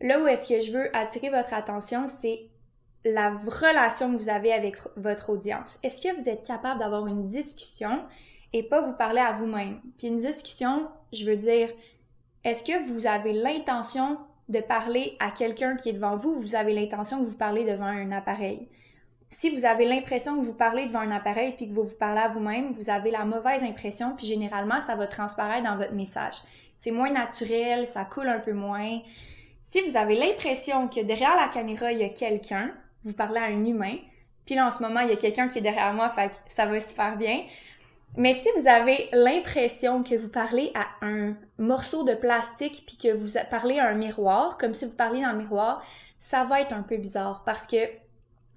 Là 0.00 0.20
où 0.20 0.26
est-ce 0.26 0.48
que 0.48 0.60
je 0.60 0.72
veux 0.72 0.94
attirer 0.96 1.30
votre 1.30 1.54
attention, 1.54 2.08
c'est 2.08 2.48
la 3.04 3.30
relation 3.30 4.12
que 4.12 4.16
vous 4.16 4.28
avez 4.28 4.52
avec 4.52 4.76
votre 4.96 5.30
audience. 5.30 5.78
Est-ce 5.82 6.02
que 6.02 6.14
vous 6.14 6.28
êtes 6.28 6.44
capable 6.46 6.80
d'avoir 6.80 7.06
une 7.06 7.22
discussion 7.22 8.02
et 8.52 8.62
pas 8.62 8.80
vous 8.80 8.94
parler 8.94 9.20
à 9.20 9.32
vous-même? 9.32 9.80
Puis 9.98 10.08
une 10.08 10.16
discussion, 10.16 10.88
je 11.12 11.24
veux 11.24 11.36
dire, 11.36 11.68
est-ce 12.44 12.64
que 12.64 12.82
vous 12.88 13.06
avez 13.06 13.32
l'intention 13.32 14.18
de 14.48 14.60
parler 14.60 15.16
à 15.20 15.30
quelqu'un 15.30 15.76
qui 15.76 15.90
est 15.90 15.94
devant 15.94 16.16
vous? 16.16 16.30
Ou 16.30 16.40
vous 16.40 16.54
avez 16.54 16.72
l'intention 16.72 17.20
que 17.20 17.28
vous 17.28 17.36
parlez 17.36 17.64
devant 17.64 17.84
un 17.84 18.12
appareil? 18.12 18.68
Si 19.28 19.48
vous 19.48 19.64
avez 19.64 19.86
l'impression 19.86 20.36
que 20.36 20.44
vous 20.44 20.54
parlez 20.54 20.86
devant 20.86 21.00
un 21.00 21.12
appareil 21.12 21.52
puis 21.52 21.68
que 21.68 21.72
vous 21.72 21.84
vous 21.84 21.96
parlez 21.96 22.20
à 22.20 22.28
vous-même, 22.28 22.72
vous 22.72 22.90
avez 22.90 23.12
la 23.12 23.24
mauvaise 23.24 23.62
impression 23.62 24.16
puis 24.16 24.26
généralement 24.26 24.80
ça 24.80 24.96
va 24.96 25.06
transparaître 25.06 25.62
dans 25.62 25.76
votre 25.76 25.92
message. 25.92 26.34
C'est 26.78 26.90
moins 26.90 27.12
naturel, 27.12 27.86
ça 27.86 28.04
coule 28.04 28.28
un 28.28 28.40
peu 28.40 28.52
moins. 28.52 28.98
Si 29.60 29.80
vous 29.82 29.96
avez 29.96 30.16
l'impression 30.16 30.88
que 30.88 31.00
derrière 31.00 31.36
la 31.36 31.48
caméra, 31.48 31.92
il 31.92 31.98
y 31.98 32.04
a 32.04 32.08
quelqu'un, 32.08 32.72
vous 33.04 33.12
parlez 33.12 33.38
à 33.38 33.44
un 33.44 33.64
humain. 33.64 33.98
Puis 34.46 34.54
là, 34.56 34.66
en 34.66 34.70
ce 34.70 34.82
moment, 34.82 35.00
il 35.00 35.10
y 35.10 35.12
a 35.12 35.16
quelqu'un 35.16 35.46
qui 35.46 35.58
est 35.58 35.62
derrière 35.62 35.92
moi, 35.92 36.08
fait 36.08 36.30
que 36.30 36.36
ça 36.48 36.66
va 36.66 36.80
super 36.80 37.16
bien. 37.16 37.42
Mais 38.16 38.32
si 38.32 38.48
vous 38.56 38.66
avez 38.66 39.08
l'impression 39.12 40.02
que 40.02 40.14
vous 40.14 40.28
parlez 40.28 40.72
à 40.74 40.86
un 41.06 41.34
morceau 41.58 42.04
de 42.04 42.14
plastique 42.14 42.82
puis 42.86 42.96
que 42.96 43.14
vous 43.14 43.38
parlez 43.50 43.78
à 43.78 43.88
un 43.88 43.94
miroir, 43.94 44.58
comme 44.58 44.74
si 44.74 44.84
vous 44.84 44.96
parliez 44.96 45.22
dans 45.22 45.32
le 45.32 45.38
miroir, 45.38 45.82
ça 46.18 46.44
va 46.44 46.60
être 46.60 46.72
un 46.72 46.82
peu 46.82 46.96
bizarre 46.96 47.42
parce 47.44 47.66
que 47.66 47.76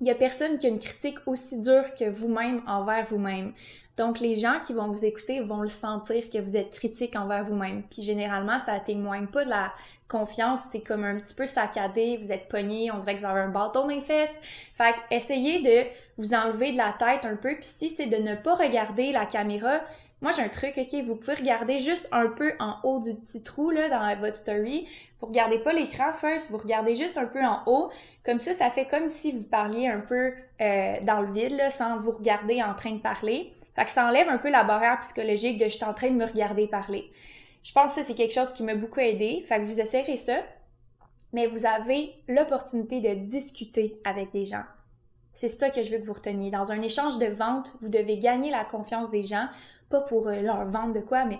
il 0.01 0.07
y 0.07 0.11
a 0.11 0.15
personne 0.15 0.57
qui 0.57 0.65
a 0.65 0.69
une 0.69 0.79
critique 0.79 1.19
aussi 1.27 1.61
dure 1.61 1.93
que 1.93 2.09
vous-même 2.09 2.61
envers 2.67 3.05
vous-même. 3.05 3.53
Donc, 3.95 4.19
les 4.19 4.35
gens 4.35 4.59
qui 4.59 4.73
vont 4.73 4.87
vous 4.87 5.05
écouter 5.05 5.39
vont 5.39 5.61
le 5.61 5.69
sentir 5.69 6.29
que 6.29 6.39
vous 6.39 6.57
êtes 6.57 6.71
critique 6.71 7.15
envers 7.15 7.43
vous-même. 7.43 7.83
Puis, 7.83 8.01
généralement, 8.01 8.59
ça 8.59 8.79
témoigne 8.79 9.27
pas 9.27 9.45
de 9.45 9.51
la 9.51 9.71
confiance, 10.13 10.61
c'est 10.71 10.81
comme 10.81 11.03
un 11.03 11.17
petit 11.17 11.33
peu 11.33 11.47
saccadé, 11.47 12.17
vous 12.17 12.31
êtes 12.31 12.47
pogné, 12.47 12.91
on 12.91 12.97
dirait 12.97 13.15
que 13.15 13.19
vous 13.19 13.25
avez 13.25 13.41
un 13.41 13.49
bâton 13.49 13.81
dans 13.81 13.87
les 13.87 14.01
fesses. 14.01 14.39
Fait 14.75 14.93
que, 14.93 14.99
essayez 15.15 15.61
de 15.61 15.89
vous 16.17 16.33
enlever 16.33 16.71
de 16.71 16.77
la 16.77 16.93
tête 16.97 17.25
un 17.25 17.35
peu, 17.35 17.55
puis 17.55 17.65
si 17.65 17.89
c'est 17.89 18.05
de 18.05 18.17
ne 18.17 18.35
pas 18.35 18.55
regarder 18.55 19.11
la 19.11 19.25
caméra, 19.25 19.81
moi, 20.21 20.31
j'ai 20.31 20.41
un 20.41 20.47
truc, 20.47 20.77
OK, 20.77 21.03
vous 21.03 21.17
pouvez 21.17 21.33
regarder 21.33 21.79
juste 21.79 22.07
un 22.13 22.27
peu 22.27 22.53
en 22.59 22.77
haut 22.83 23.01
du 23.01 23.13
petit 23.13 23.43
trou, 23.43 23.71
là, 23.71 23.89
dans 23.89 24.15
votre 24.21 24.37
story. 24.37 24.87
Vous 25.19 25.27
regardez 25.27 25.59
pas 25.59 25.73
l'écran 25.73 26.13
first, 26.13 26.49
vous 26.49 26.59
regardez 26.59 26.95
juste 26.95 27.17
un 27.17 27.25
peu 27.25 27.43
en 27.43 27.61
haut. 27.65 27.91
Comme 28.23 28.39
ça, 28.39 28.53
ça 28.53 28.69
fait 28.69 28.85
comme 28.85 29.09
si 29.09 29.33
vous 29.33 29.43
parliez 29.43 29.89
un 29.89 29.99
peu 29.99 30.31
euh, 30.61 30.95
dans 31.01 31.19
le 31.19 31.33
vide, 31.33 31.61
sans 31.71 31.97
vous 31.97 32.11
regarder 32.11 32.63
en 32.63 32.73
train 32.73 32.91
de 32.91 33.01
parler. 33.01 33.51
Fait 33.75 33.83
que 33.83 33.91
ça 33.91 34.07
enlève 34.07 34.29
un 34.29 34.37
peu 34.37 34.49
la 34.49 34.63
barrière 34.63 34.97
psychologique 34.99 35.57
de 35.57 35.65
«je 35.65 35.75
suis 35.75 35.83
en 35.83 35.93
train 35.93 36.09
de 36.09 36.15
me 36.15 36.25
regarder 36.25 36.67
parler». 36.67 37.11
Je 37.63 37.71
pense 37.71 37.95
que 37.95 38.03
c'est 38.03 38.15
quelque 38.15 38.33
chose 38.33 38.53
qui 38.53 38.63
m'a 38.63 38.75
beaucoup 38.75 38.99
aidé. 38.99 39.43
Fait 39.45 39.59
que 39.59 39.65
vous 39.65 39.79
essayerez 39.79 40.17
ça. 40.17 40.41
Mais 41.31 41.47
vous 41.47 41.65
avez 41.65 42.13
l'opportunité 42.27 43.01
de 43.01 43.15
discuter 43.15 43.99
avec 44.03 44.31
des 44.31 44.45
gens. 44.45 44.63
C'est 45.33 45.49
ça 45.49 45.71
que 45.71 45.81
je 45.81 45.89
veux 45.89 45.97
que 45.97 46.05
vous 46.05 46.13
reteniez. 46.13 46.51
Dans 46.51 46.71
un 46.71 46.81
échange 46.81 47.17
de 47.17 47.25
vente, 47.25 47.75
vous 47.81 47.89
devez 47.89 48.19
gagner 48.19 48.51
la 48.51 48.63
confiance 48.63 49.09
des 49.09 49.23
gens 49.23 49.47
pas 49.89 50.01
pour 50.01 50.27
euh, 50.27 50.41
leur 50.41 50.65
vendre 50.65 50.93
de 50.93 50.99
quoi, 50.99 51.25
mais 51.25 51.39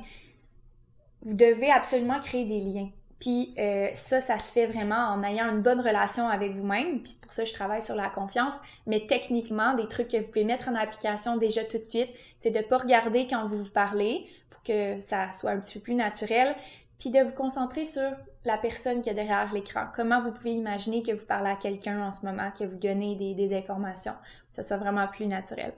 vous 1.22 1.36
devez 1.36 1.72
absolument 1.72 2.20
créer 2.20 2.46
des 2.46 2.60
liens. 2.60 2.90
Puis 3.20 3.54
euh, 3.58 3.88
ça, 3.94 4.20
ça 4.20 4.38
se 4.38 4.52
fait 4.52 4.66
vraiment 4.66 4.96
en 4.96 5.24
ayant 5.24 5.50
une 5.50 5.62
bonne 5.62 5.80
relation 5.80 6.28
avec 6.28 6.52
vous-même. 6.52 7.02
Puis 7.02 7.14
c'est 7.14 7.22
pour 7.22 7.32
ça 7.32 7.44
que 7.44 7.50
je 7.50 7.54
travaille 7.54 7.82
sur 7.82 7.96
la 7.96 8.10
confiance. 8.10 8.56
Mais 8.86 9.08
techniquement, 9.08 9.76
des 9.76 9.88
trucs 9.88 10.10
que 10.10 10.18
vous 10.18 10.28
pouvez 10.28 10.44
mettre 10.44 10.68
en 10.68 10.76
application 10.76 11.38
déjà 11.38 11.64
tout 11.64 11.78
de 11.78 11.84
suite, 11.84 12.10
c'est 12.36 12.52
de 12.52 12.60
pas 12.60 12.80
regarder 12.80 13.26
quand 13.28 13.46
vous 13.46 13.64
vous 13.64 13.72
parlez 13.72 14.28
que 14.64 15.00
ça 15.00 15.32
soit 15.32 15.52
un 15.52 15.60
petit 15.60 15.80
peu 15.80 15.84
plus 15.84 15.96
naturel. 15.96 16.56
Puis 17.00 17.10
de 17.10 17.20
vous 17.20 17.34
concentrer 17.34 17.86
sur 17.86 18.12
la 18.46 18.58
personne 18.58 19.02
qui 19.02 19.10
est 19.10 19.14
derrière 19.14 19.52
l'écran. 19.54 19.88
Comment 19.94 20.22
vous 20.22 20.32
pouvez 20.32 20.52
imaginer 20.52 21.04
que 21.04 21.12
vous 21.12 21.26
parlez 21.26 21.50
à 21.50 21.56
quelqu'un 21.56 22.02
en 22.02 22.12
ce 22.12 22.26
moment, 22.26 22.52
que 22.58 22.64
vous 22.64 22.78
donnez 22.78 23.16
des, 23.16 23.34
des 23.34 23.54
informations, 23.54 24.14
que 24.50 24.56
ce 24.56 24.64
soit 24.64 24.78
vraiment 24.78 25.08
plus 25.08 25.28
naturel. 25.28 25.74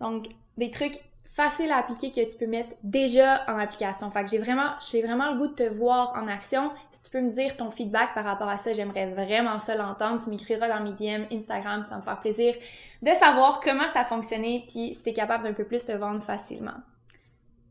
Donc, 0.00 0.26
des 0.56 0.70
trucs 0.70 1.00
facile 1.34 1.72
à 1.72 1.78
appliquer 1.78 2.12
que 2.12 2.30
tu 2.30 2.38
peux 2.38 2.46
mettre 2.46 2.76
déjà 2.84 3.42
en 3.48 3.58
application. 3.58 4.08
Fait 4.10 4.22
que 4.22 4.30
j'ai 4.30 4.38
vraiment, 4.38 4.70
j'ai 4.88 5.02
vraiment 5.02 5.32
le 5.32 5.36
goût 5.36 5.48
de 5.48 5.54
te 5.54 5.64
voir 5.64 6.14
en 6.14 6.28
action. 6.28 6.70
Si 6.92 7.02
tu 7.02 7.10
peux 7.10 7.20
me 7.20 7.30
dire 7.30 7.56
ton 7.56 7.72
feedback 7.72 8.14
par 8.14 8.24
rapport 8.24 8.48
à 8.48 8.56
ça, 8.56 8.72
j'aimerais 8.72 9.10
vraiment 9.10 9.58
ça 9.58 9.74
l'entendre. 9.74 10.22
Tu 10.22 10.30
m'écriras 10.30 10.68
dans 10.68 10.80
mes 10.80 10.92
DM, 10.92 11.24
Instagram, 11.32 11.82
ça 11.82 11.90
va 11.90 11.96
me 11.96 12.02
faire 12.02 12.20
plaisir 12.20 12.54
de 13.02 13.10
savoir 13.10 13.58
comment 13.60 13.88
ça 13.88 14.02
a 14.02 14.04
fonctionné 14.04 14.64
puis 14.68 14.94
si 14.94 15.02
t'es 15.02 15.12
capable 15.12 15.42
d'un 15.42 15.52
peu 15.52 15.64
plus 15.64 15.84
te 15.84 15.92
vendre 15.92 16.22
facilement. 16.22 16.74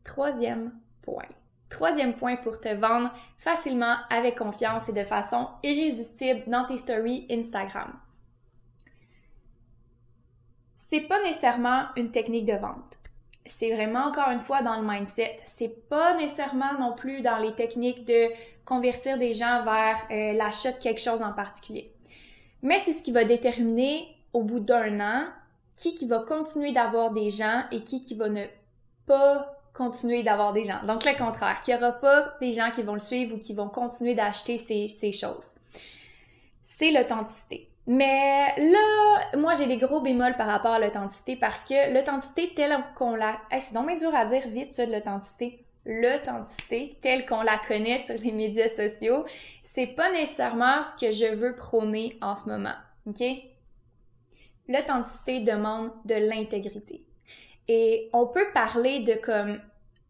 Troisième 0.04 0.72
point. 1.02 1.28
Troisième 1.68 2.14
point 2.14 2.36
pour 2.36 2.60
te 2.60 2.72
vendre 2.72 3.10
facilement, 3.38 3.96
avec 4.10 4.38
confiance 4.38 4.88
et 4.88 4.92
de 4.92 5.04
façon 5.04 5.48
irrésistible 5.62 6.42
dans 6.46 6.66
tes 6.66 6.78
stories 6.78 7.26
Instagram. 7.30 7.92
C'est 10.76 11.02
pas 11.02 11.20
nécessairement 11.22 11.86
une 11.96 12.10
technique 12.10 12.44
de 12.44 12.52
vente 12.52 12.98
c'est 13.46 13.74
vraiment 13.74 14.06
encore 14.06 14.30
une 14.30 14.40
fois 14.40 14.62
dans 14.62 14.80
le 14.80 14.86
mindset. 14.86 15.36
C'est 15.44 15.88
pas 15.88 16.16
nécessairement 16.16 16.78
non 16.78 16.94
plus 16.94 17.20
dans 17.20 17.38
les 17.38 17.54
techniques 17.54 18.06
de 18.06 18.28
convertir 18.64 19.18
des 19.18 19.34
gens 19.34 19.62
vers 19.62 19.98
euh, 20.10 20.32
l'achat 20.32 20.72
de 20.72 20.78
quelque 20.78 21.00
chose 21.00 21.22
en 21.22 21.32
particulier. 21.32 21.92
Mais 22.62 22.78
c'est 22.78 22.94
ce 22.94 23.02
qui 23.02 23.12
va 23.12 23.24
déterminer 23.24 24.08
au 24.32 24.42
bout 24.42 24.60
d'un 24.60 25.00
an 25.00 25.26
qui 25.76 25.94
qui 25.94 26.06
va 26.06 26.20
continuer 26.20 26.72
d'avoir 26.72 27.10
des 27.10 27.30
gens 27.30 27.64
et 27.70 27.82
qui 27.82 28.00
qui 28.00 28.14
va 28.14 28.28
ne 28.28 28.44
pas 29.06 29.53
continuer 29.74 30.22
d'avoir 30.22 30.52
des 30.52 30.64
gens. 30.64 30.78
Donc 30.86 31.04
le 31.04 31.16
contraire, 31.18 31.60
qu'il 31.60 31.74
n'y 31.74 31.82
aura 31.82 31.92
pas 31.92 32.34
des 32.40 32.52
gens 32.52 32.70
qui 32.70 32.82
vont 32.82 32.94
le 32.94 33.00
suivre 33.00 33.34
ou 33.34 33.38
qui 33.38 33.54
vont 33.54 33.68
continuer 33.68 34.14
d'acheter 34.14 34.56
ces, 34.56 35.12
choses. 35.12 35.56
C'est 36.62 36.92
l'authenticité. 36.92 37.68
Mais 37.86 38.54
là, 38.56 39.36
moi, 39.36 39.52
j'ai 39.54 39.66
des 39.66 39.76
gros 39.76 40.00
bémols 40.00 40.36
par 40.36 40.46
rapport 40.46 40.72
à 40.72 40.78
l'authenticité 40.78 41.36
parce 41.36 41.64
que 41.64 41.92
l'authenticité 41.92 42.54
telle 42.54 42.78
qu'on 42.94 43.14
la... 43.14 43.36
c'est 43.58 43.74
donc 43.74 43.94
dur 43.98 44.14
à 44.14 44.24
dire 44.24 44.46
vite, 44.46 44.72
ça, 44.72 44.86
de 44.86 44.92
l'authenticité. 44.92 45.60
L'authenticité 45.84 46.98
telle 47.02 47.26
qu'on 47.26 47.42
la 47.42 47.58
connaît 47.58 47.98
sur 47.98 48.14
les 48.14 48.32
médias 48.32 48.68
sociaux, 48.68 49.26
c'est 49.62 49.88
pas 49.88 50.10
nécessairement 50.12 50.80
ce 50.80 51.04
que 51.04 51.12
je 51.12 51.34
veux 51.34 51.54
prôner 51.54 52.16
en 52.22 52.34
ce 52.34 52.48
moment. 52.48 52.74
OK? 53.06 53.22
L'authenticité 54.66 55.40
demande 55.40 55.90
de 56.06 56.14
l'intégrité. 56.14 57.04
Et 57.68 58.10
on 58.12 58.26
peut 58.26 58.46
parler 58.52 59.00
de 59.00 59.14
comme 59.14 59.60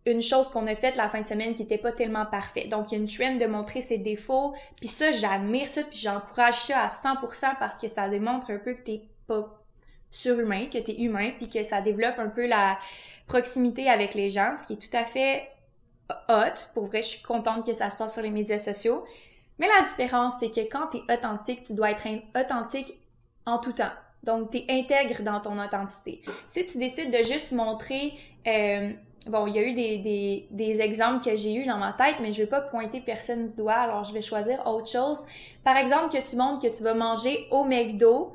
une 0.06 0.20
chose 0.20 0.50
qu'on 0.50 0.66
a 0.66 0.75
faite 0.75 0.96
la 0.96 1.08
fin 1.08 1.20
de 1.20 1.26
semaine 1.26 1.54
qui 1.54 1.62
était 1.62 1.78
pas 1.78 1.92
tellement 1.92 2.26
parfaite. 2.26 2.68
Donc, 2.68 2.92
il 2.92 2.99
y 2.99 2.99
a 2.99 3.00
une 3.00 3.08
trend 3.08 3.37
de 3.37 3.46
montrer 3.46 3.80
ses 3.80 3.99
défauts, 3.99 4.54
puis 4.76 4.88
ça, 4.88 5.12
j'admire 5.12 5.68
ça, 5.68 5.82
puis 5.82 5.99
j'encourage 5.99 6.61
ça 6.61 6.80
à 6.80 6.88
100% 6.88 7.58
parce 7.58 7.78
que 7.78 7.88
ça 7.88 8.08
démontre 8.08 8.50
un 8.50 8.58
peu 8.58 8.75
que 8.75 8.82
t'es 8.82 9.02
pas 9.26 9.62
surhumain, 10.11 10.66
que 10.66 10.78
t'es 10.78 11.00
humain, 11.00 11.32
puis 11.38 11.49
que 11.49 11.62
ça 11.62 11.80
développe 11.80 12.18
un 12.18 12.28
peu 12.28 12.46
la 12.46 12.78
proximité 13.26 13.88
avec 13.88 14.14
les 14.14 14.28
gens, 14.30 14.54
ce 14.56 14.66
qui 14.66 14.73
est 14.75 14.90
tout 14.90 14.96
à 14.96 15.04
fait 15.04 15.49
hot. 16.28 16.73
Pour 16.75 16.84
vrai, 16.84 17.02
je 17.02 17.08
suis 17.08 17.23
contente 17.23 17.64
que 17.64 17.73
ça 17.73 17.88
se 17.88 17.96
passe 17.96 18.14
sur 18.14 18.23
les 18.23 18.30
médias 18.30 18.58
sociaux. 18.58 19.04
Mais 19.58 19.68
la 19.68 19.87
différence, 19.87 20.34
c'est 20.40 20.50
que 20.50 20.61
quand 20.61 20.88
t'es 20.88 21.02
authentique, 21.12 21.62
tu 21.62 21.75
dois 21.75 21.92
être 21.92 22.06
authentique 22.37 22.92
en 23.46 23.58
tout 23.58 23.73
temps. 23.73 23.92
Donc, 24.24 24.50
t'es 24.50 24.64
intègre 24.68 25.22
dans 25.22 25.40
ton 25.40 25.62
authenticité. 25.62 26.22
Si 26.46 26.64
tu 26.66 26.78
décides 26.78 27.10
de 27.10 27.22
juste 27.22 27.52
montrer 27.52 28.14
euh, 28.46 28.90
bon, 29.30 29.46
il 29.46 29.56
y 29.56 29.58
a 29.58 29.62
eu 29.62 29.72
des, 29.72 29.98
des, 29.98 30.46
des 30.50 30.80
exemples 30.80 31.24
que 31.24 31.36
j'ai 31.36 31.54
eu 31.54 31.66
dans 31.66 31.78
ma 31.78 31.92
tête, 31.92 32.16
mais 32.20 32.32
je 32.32 32.42
vais 32.42 32.48
pas 32.48 32.60
pointer 32.60 33.00
personne 33.00 33.46
du 33.46 33.54
doigt, 33.56 33.74
alors 33.74 34.04
je 34.04 34.12
vais 34.12 34.22
choisir 34.22 34.66
autre 34.66 34.88
chose. 34.88 35.24
Par 35.62 35.76
exemple, 35.76 36.16
que 36.16 36.28
tu 36.28 36.36
montres 36.36 36.62
que 36.62 36.74
tu 36.74 36.82
vas 36.82 36.94
manger 36.94 37.46
au 37.50 37.64
McDo, 37.64 38.32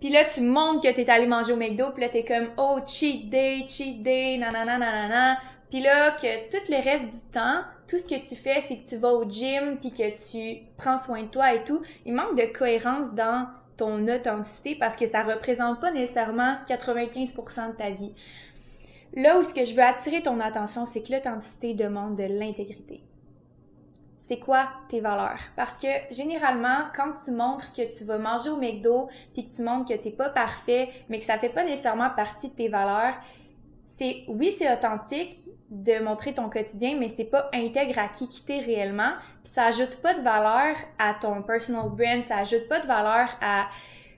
puis 0.00 0.10
là, 0.10 0.24
tu 0.24 0.40
montres 0.40 0.80
que 0.80 0.92
t'es 0.92 1.08
allé 1.08 1.26
manger 1.26 1.52
au 1.52 1.56
McDo, 1.56 1.90
puis 1.92 2.02
là, 2.02 2.08
t'es 2.08 2.24
comme, 2.24 2.48
oh, 2.56 2.78
cheat 2.86 3.30
day, 3.30 3.64
cheat 3.68 4.02
day, 4.02 4.36
nanana, 4.36 4.78
nanana. 4.78 5.38
Puis 5.70 5.80
là, 5.80 6.10
que 6.10 6.50
tout 6.50 6.70
le 6.70 6.82
reste 6.82 7.04
du 7.04 7.32
temps, 7.32 7.62
tout 7.88 7.98
ce 7.98 8.06
que 8.06 8.16
tu 8.16 8.34
fais, 8.34 8.60
c'est 8.60 8.78
que 8.78 8.86
tu 8.86 8.96
vas 8.96 9.12
au 9.12 9.28
gym, 9.28 9.78
puis 9.80 9.90
que 9.90 10.10
tu 10.10 10.62
prends 10.76 10.98
soin 10.98 11.22
de 11.22 11.28
toi 11.28 11.54
et 11.54 11.64
tout. 11.64 11.82
Il 12.04 12.14
manque 12.14 12.36
de 12.36 12.46
cohérence 12.46 13.14
dans 13.14 13.46
ton 13.76 14.06
authenticité 14.08 14.74
parce 14.74 14.96
que 14.96 15.06
ça 15.06 15.22
représente 15.22 15.80
pas 15.80 15.90
nécessairement 15.90 16.56
95% 16.68 17.72
de 17.72 17.76
ta 17.76 17.90
vie. 17.90 18.14
Là 19.14 19.38
où 19.38 19.42
ce 19.42 19.52
que 19.52 19.64
je 19.64 19.74
veux 19.74 19.82
attirer 19.82 20.22
ton 20.22 20.40
attention, 20.40 20.86
c'est 20.86 21.02
que 21.02 21.12
l'authenticité 21.12 21.74
demande 21.74 22.16
de 22.16 22.24
l'intégrité. 22.24 23.02
C'est 24.18 24.38
quoi 24.38 24.68
tes 24.88 25.00
valeurs? 25.00 25.40
Parce 25.56 25.76
que 25.76 25.88
généralement, 26.10 26.84
quand 26.96 27.12
tu 27.24 27.32
montres 27.32 27.72
que 27.72 27.82
tu 27.82 28.04
vas 28.04 28.18
manger 28.18 28.50
au 28.50 28.56
McDo, 28.56 29.08
puis 29.34 29.46
que 29.46 29.52
tu 29.52 29.62
montres 29.62 29.88
que 29.88 29.98
t'es 29.98 30.12
pas 30.12 30.30
parfait, 30.30 30.90
mais 31.08 31.18
que 31.18 31.24
ça 31.24 31.38
fait 31.38 31.48
pas 31.48 31.64
nécessairement 31.64 32.08
partie 32.10 32.48
de 32.50 32.54
tes 32.54 32.68
valeurs, 32.68 33.14
c'est 33.84 34.24
oui, 34.28 34.50
c'est 34.50 34.72
authentique 34.72 35.34
de 35.70 36.02
montrer 36.02 36.34
ton 36.34 36.48
quotidien, 36.48 36.96
mais 36.98 37.08
c'est 37.08 37.24
pas 37.24 37.50
intègre 37.52 37.98
à 37.98 38.08
qui 38.08 38.28
t'es 38.46 38.58
réellement. 38.60 39.12
Puis 39.42 39.52
ça 39.52 39.66
ajoute 39.66 39.96
pas 39.96 40.14
de 40.14 40.20
valeur 40.20 40.76
à 40.98 41.14
ton 41.14 41.42
personal 41.42 41.90
brand, 41.90 42.22
ça 42.22 42.38
ajoute 42.38 42.68
pas 42.68 42.80
de 42.80 42.86
valeur 42.86 43.28
à 43.40 43.68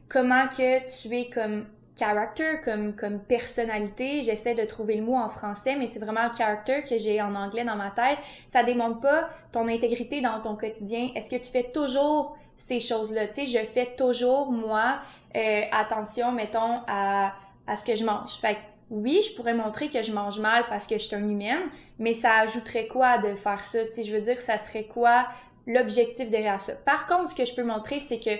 comment 0.08 0.46
que 0.48 0.86
tu 0.88 1.14
es 1.16 1.30
comme 1.30 1.66
character, 1.98 2.60
comme, 2.64 2.94
comme 2.94 3.20
personnalité. 3.20 4.22
J'essaie 4.22 4.54
de 4.54 4.64
trouver 4.64 4.96
le 4.96 5.02
mot 5.02 5.16
en 5.16 5.28
français, 5.28 5.76
mais 5.76 5.86
c'est 5.86 6.00
vraiment 6.00 6.24
le 6.24 6.34
character 6.34 6.82
que 6.82 6.98
j'ai 6.98 7.20
en 7.22 7.34
anglais 7.34 7.64
dans 7.64 7.76
ma 7.76 7.90
tête. 7.90 8.18
Ça 8.46 8.62
démontre 8.64 9.00
pas 9.00 9.28
ton 9.52 9.68
intégrité 9.68 10.20
dans 10.20 10.40
ton 10.40 10.56
quotidien. 10.56 11.10
Est-ce 11.14 11.30
que 11.30 11.36
tu 11.36 11.50
fais 11.50 11.70
toujours 11.72 12.36
ces 12.56 12.80
choses-là? 12.80 13.28
Tu 13.28 13.34
sais, 13.34 13.46
je 13.46 13.64
fais 13.64 13.94
toujours, 13.96 14.50
moi, 14.50 15.00
euh, 15.36 15.62
attention, 15.72 16.32
mettons, 16.32 16.80
à, 16.86 17.34
à 17.66 17.76
ce 17.76 17.84
que 17.84 17.94
je 17.94 18.04
mange. 18.04 18.32
Fait 18.40 18.54
que, 18.54 18.60
oui, 18.94 19.20
je 19.28 19.34
pourrais 19.34 19.54
montrer 19.54 19.88
que 19.88 20.02
je 20.02 20.12
mange 20.12 20.38
mal 20.38 20.64
parce 20.68 20.86
que 20.86 20.94
je 20.96 21.02
suis 21.02 21.16
un 21.16 21.28
humaine, 21.28 21.62
mais 21.98 22.14
ça 22.14 22.38
ajouterait 22.38 22.86
quoi 22.86 23.18
de 23.18 23.34
faire 23.34 23.64
ça? 23.64 23.84
Si 23.84 24.04
je 24.04 24.14
veux 24.14 24.20
dire, 24.20 24.40
ça 24.40 24.56
serait 24.56 24.84
quoi 24.84 25.26
l'objectif 25.66 26.30
derrière 26.30 26.60
ça? 26.60 26.74
Par 26.86 27.06
contre, 27.06 27.30
ce 27.30 27.34
que 27.34 27.44
je 27.44 27.54
peux 27.54 27.64
montrer, 27.64 27.98
c'est 27.98 28.20
que 28.20 28.30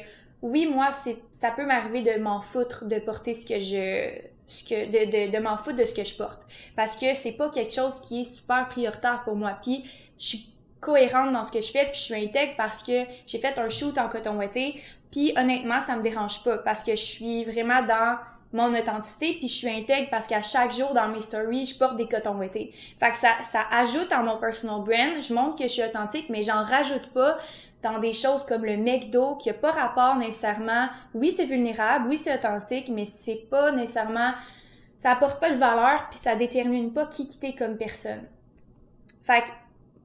oui, 0.43 0.67
moi, 0.67 0.93
c'est, 0.93 1.17
ça 1.33 1.51
peut 1.51 1.67
m'arriver 1.67 2.03
de 2.03 2.21
m'en 2.21 2.41
foutre 2.41 2.85
de 2.85 2.99
porter 2.99 3.35
ce 3.35 3.47
que 3.47 3.59
je, 3.59 4.17
ce 4.47 4.63
que, 4.63 4.87
de, 4.87 5.27
de, 5.27 5.33
de 5.37 5.39
m'en 5.43 5.57
foutre 5.57 5.77
de 5.77 5.85
ce 5.85 5.95
que 5.95 6.05
je 6.05 6.15
porte. 6.17 6.43
Parce 6.77 6.95
que 6.97 7.15
c'est 7.15 7.37
pas 7.37 7.51
quelque 7.51 7.73
chose 7.73 8.01
qui 8.01 8.21
est 8.21 8.25
super 8.25 8.69
prioritaire 8.69 9.23
pour 9.25 9.35
moi. 9.35 9.59
Puis, 9.61 9.85
je 10.19 10.27
suis 10.27 10.55
cohérente 10.81 11.33
dans 11.33 11.43
ce 11.43 11.51
que 11.51 11.63
je 11.63 11.73
fais, 11.73 11.87
puis 11.87 11.95
je 11.95 12.01
suis 12.01 12.15
intègre 12.15 12.53
parce 12.57 12.83
que 12.83 13.05
j'ai 13.27 13.39
fait 13.39 13.59
un 13.59 13.71
shoot 13.71 13.97
en 13.99 14.09
coton 14.09 14.37
ouaté. 14.37 14.81
Puis, 15.11 15.33
honnêtement, 15.37 15.81
ça 15.81 15.97
me 15.97 16.03
dérange 16.03 16.45
pas 16.45 16.59
parce 16.59 16.85
que 16.85 16.93
je 16.93 17.03
suis 17.03 17.45
vraiment 17.45 17.83
dans 17.83 18.19
mon 18.55 18.73
authenticité, 18.73 19.35
puis 19.35 19.49
je 19.49 19.55
suis 19.55 19.69
intègre 19.69 20.09
parce 20.11 20.27
qu'à 20.27 20.41
chaque 20.41 20.73
jour 20.73 20.93
dans 20.93 21.09
mes 21.09 21.21
stories, 21.21 21.67
je 21.67 21.77
porte 21.77 21.97
des 21.97 22.09
cotons 22.09 22.39
ouatés. 22.39 22.73
Fait 22.99 23.11
que 23.11 23.17
ça, 23.17 23.31
ça 23.43 23.63
ajoute 23.71 24.11
à 24.13 24.23
mon 24.23 24.39
personal 24.39 24.81
brand. 24.81 25.21
Je 25.21 25.35
montre 25.35 25.57
que 25.57 25.65
je 25.65 25.69
suis 25.69 25.83
authentique, 25.83 26.31
mais 26.31 26.43
j'en 26.43 26.63
rajoute 26.63 27.09
pas 27.09 27.37
dans 27.83 27.99
des 27.99 28.15
choses 28.15 28.45
comme 28.45 28.65
le 28.65 28.77
McDo 28.77 29.37
qui 29.37 29.51
a 29.51 29.55
pas 29.55 29.71
rapport 29.71 30.17
nécessairement, 30.17 30.89
oui 31.15 31.31
c'est 31.31 31.45
vulnérable, 31.45 32.07
oui 32.09 32.17
c'est 32.17 32.35
authentique, 32.35 32.89
mais 32.89 33.05
c'est 33.05 33.47
pas 33.51 33.73
nécessairement, 33.73 34.33
ça 34.97 35.11
apporte 35.13 35.39
pas 35.39 35.51
de 35.51 35.57
valeur 35.57 36.09
puis 36.09 36.19
ça 36.19 36.35
détermine 36.35 36.93
pas 36.93 37.07
qui 37.07 37.29
quitter 37.29 37.55
comme 37.55 37.77
personne. 37.77 38.23
Fait 39.23 39.43
que 39.43 39.51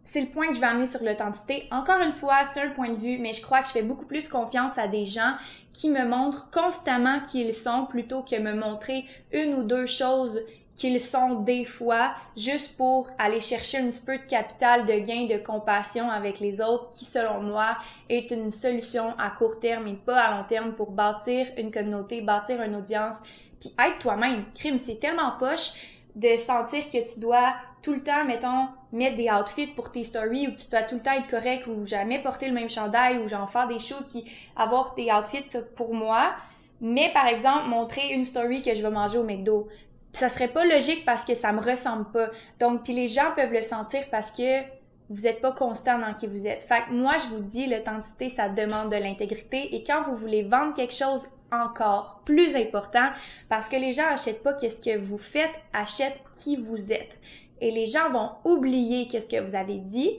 c'est 0.09 0.21
le 0.21 0.27
point 0.27 0.47
que 0.47 0.55
je 0.55 0.59
vais 0.59 0.65
amener 0.65 0.87
sur 0.87 1.03
l'authenticité. 1.03 1.67
Encore 1.69 2.01
une 2.01 2.11
fois, 2.11 2.43
c'est 2.43 2.63
un 2.63 2.71
point 2.71 2.89
de 2.89 2.95
vue, 2.95 3.19
mais 3.19 3.31
je 3.31 3.43
crois 3.43 3.61
que 3.61 3.67
je 3.67 3.73
fais 3.73 3.83
beaucoup 3.83 4.07
plus 4.07 4.27
confiance 4.27 4.79
à 4.79 4.87
des 4.87 5.05
gens 5.05 5.35
qui 5.71 5.87
me 5.87 6.03
montrent 6.03 6.49
constamment 6.49 7.19
qui 7.19 7.43
ils 7.43 7.53
sont 7.53 7.85
plutôt 7.85 8.23
que 8.23 8.35
me 8.39 8.55
montrer 8.55 9.05
une 9.31 9.53
ou 9.53 9.61
deux 9.61 9.85
choses 9.85 10.41
qu'ils 10.73 10.99
sont 10.99 11.35
des 11.41 11.63
fois 11.63 12.15
juste 12.35 12.75
pour 12.75 13.07
aller 13.19 13.39
chercher 13.39 13.77
un 13.77 13.87
petit 13.91 14.03
peu 14.03 14.17
de 14.17 14.23
capital 14.23 14.87
de 14.87 14.93
gain 14.93 15.27
de 15.27 15.37
compassion 15.37 16.09
avec 16.09 16.39
les 16.39 16.59
autres 16.59 16.89
qui 16.89 17.05
selon 17.05 17.41
moi 17.41 17.77
est 18.09 18.31
une 18.31 18.49
solution 18.49 19.13
à 19.19 19.29
court 19.29 19.59
terme 19.59 19.87
et 19.89 19.93
pas 19.93 20.21
à 20.21 20.37
long 20.37 20.43
terme 20.45 20.71
pour 20.71 20.89
bâtir 20.89 21.45
une 21.55 21.69
communauté, 21.69 22.21
bâtir 22.21 22.63
une 22.63 22.75
audience 22.75 23.19
puis 23.59 23.71
être 23.77 23.99
toi-même. 23.99 24.45
Crime, 24.55 24.79
c'est 24.79 24.99
tellement 24.99 25.33
poche 25.37 25.73
de 26.15 26.35
sentir 26.37 26.87
que 26.87 27.13
tu 27.13 27.19
dois 27.19 27.53
tout 27.83 27.93
le 27.93 28.01
temps, 28.01 28.25
mettons, 28.25 28.69
mettre 28.91 29.15
des 29.15 29.29
outfits 29.29 29.67
pour 29.67 29.91
tes 29.91 30.03
stories 30.03 30.55
que 30.55 30.61
tu 30.61 30.69
dois 30.69 30.81
tout 30.83 30.95
le 30.95 31.01
temps 31.01 31.13
être 31.13 31.27
correct 31.27 31.67
ou 31.67 31.85
jamais 31.85 32.21
porter 32.21 32.47
le 32.47 32.53
même 32.53 32.69
chandail 32.69 33.19
ou 33.19 33.27
genre 33.27 33.49
faire 33.49 33.67
des 33.67 33.79
shoots 33.79 34.07
puis 34.09 34.25
avoir 34.55 34.95
des 34.95 35.11
outfits 35.11 35.43
pour 35.75 35.93
moi. 35.93 36.33
Mais 36.81 37.11
par 37.13 37.27
exemple, 37.27 37.67
montrer 37.67 38.13
une 38.13 38.23
story 38.23 38.61
que 38.61 38.73
je 38.73 38.81
vais 38.81 38.89
manger 38.89 39.17
au 39.17 39.23
McDo. 39.23 39.67
Ça 40.13 40.29
serait 40.29 40.47
pas 40.47 40.65
logique 40.65 41.05
parce 41.05 41.25
que 41.25 41.35
ça 41.35 41.51
me 41.51 41.59
ressemble 41.59 42.11
pas. 42.11 42.29
Donc, 42.59 42.83
puis 42.83 42.93
les 42.93 43.07
gens 43.07 43.31
peuvent 43.35 43.53
le 43.53 43.61
sentir 43.61 44.01
parce 44.09 44.31
que 44.31 44.61
vous 45.09 45.27
êtes 45.27 45.41
pas 45.41 45.51
constant 45.51 45.97
dans 45.99 46.13
qui 46.13 46.27
vous 46.27 46.47
êtes. 46.47 46.63
Fait 46.63 46.83
que 46.83 46.93
moi, 46.93 47.13
je 47.17 47.35
vous 47.35 47.41
dis, 47.41 47.65
l'authenticité, 47.65 48.29
ça 48.29 48.47
demande 48.47 48.91
de 48.91 48.95
l'intégrité. 48.95 49.75
Et 49.75 49.83
quand 49.83 50.03
vous 50.03 50.15
voulez 50.15 50.43
vendre 50.43 50.73
quelque 50.73 50.93
chose 50.93 51.27
encore 51.51 52.21
plus 52.25 52.55
important, 52.55 53.09
parce 53.49 53.69
que 53.69 53.75
les 53.75 53.91
gens 53.91 54.05
achètent 54.07 54.43
pas 54.43 54.53
qu'est-ce 54.53 54.81
que 54.81 54.97
vous 54.97 55.17
faites, 55.17 55.53
achètent 55.73 56.21
qui 56.33 56.57
vous 56.57 56.93
êtes 56.93 57.19
et 57.61 57.71
les 57.71 57.87
gens 57.87 58.09
vont 58.11 58.29
oublier 58.45 59.07
qu'est-ce 59.07 59.29
que 59.29 59.39
vous 59.41 59.55
avez 59.55 59.77
dit, 59.77 60.11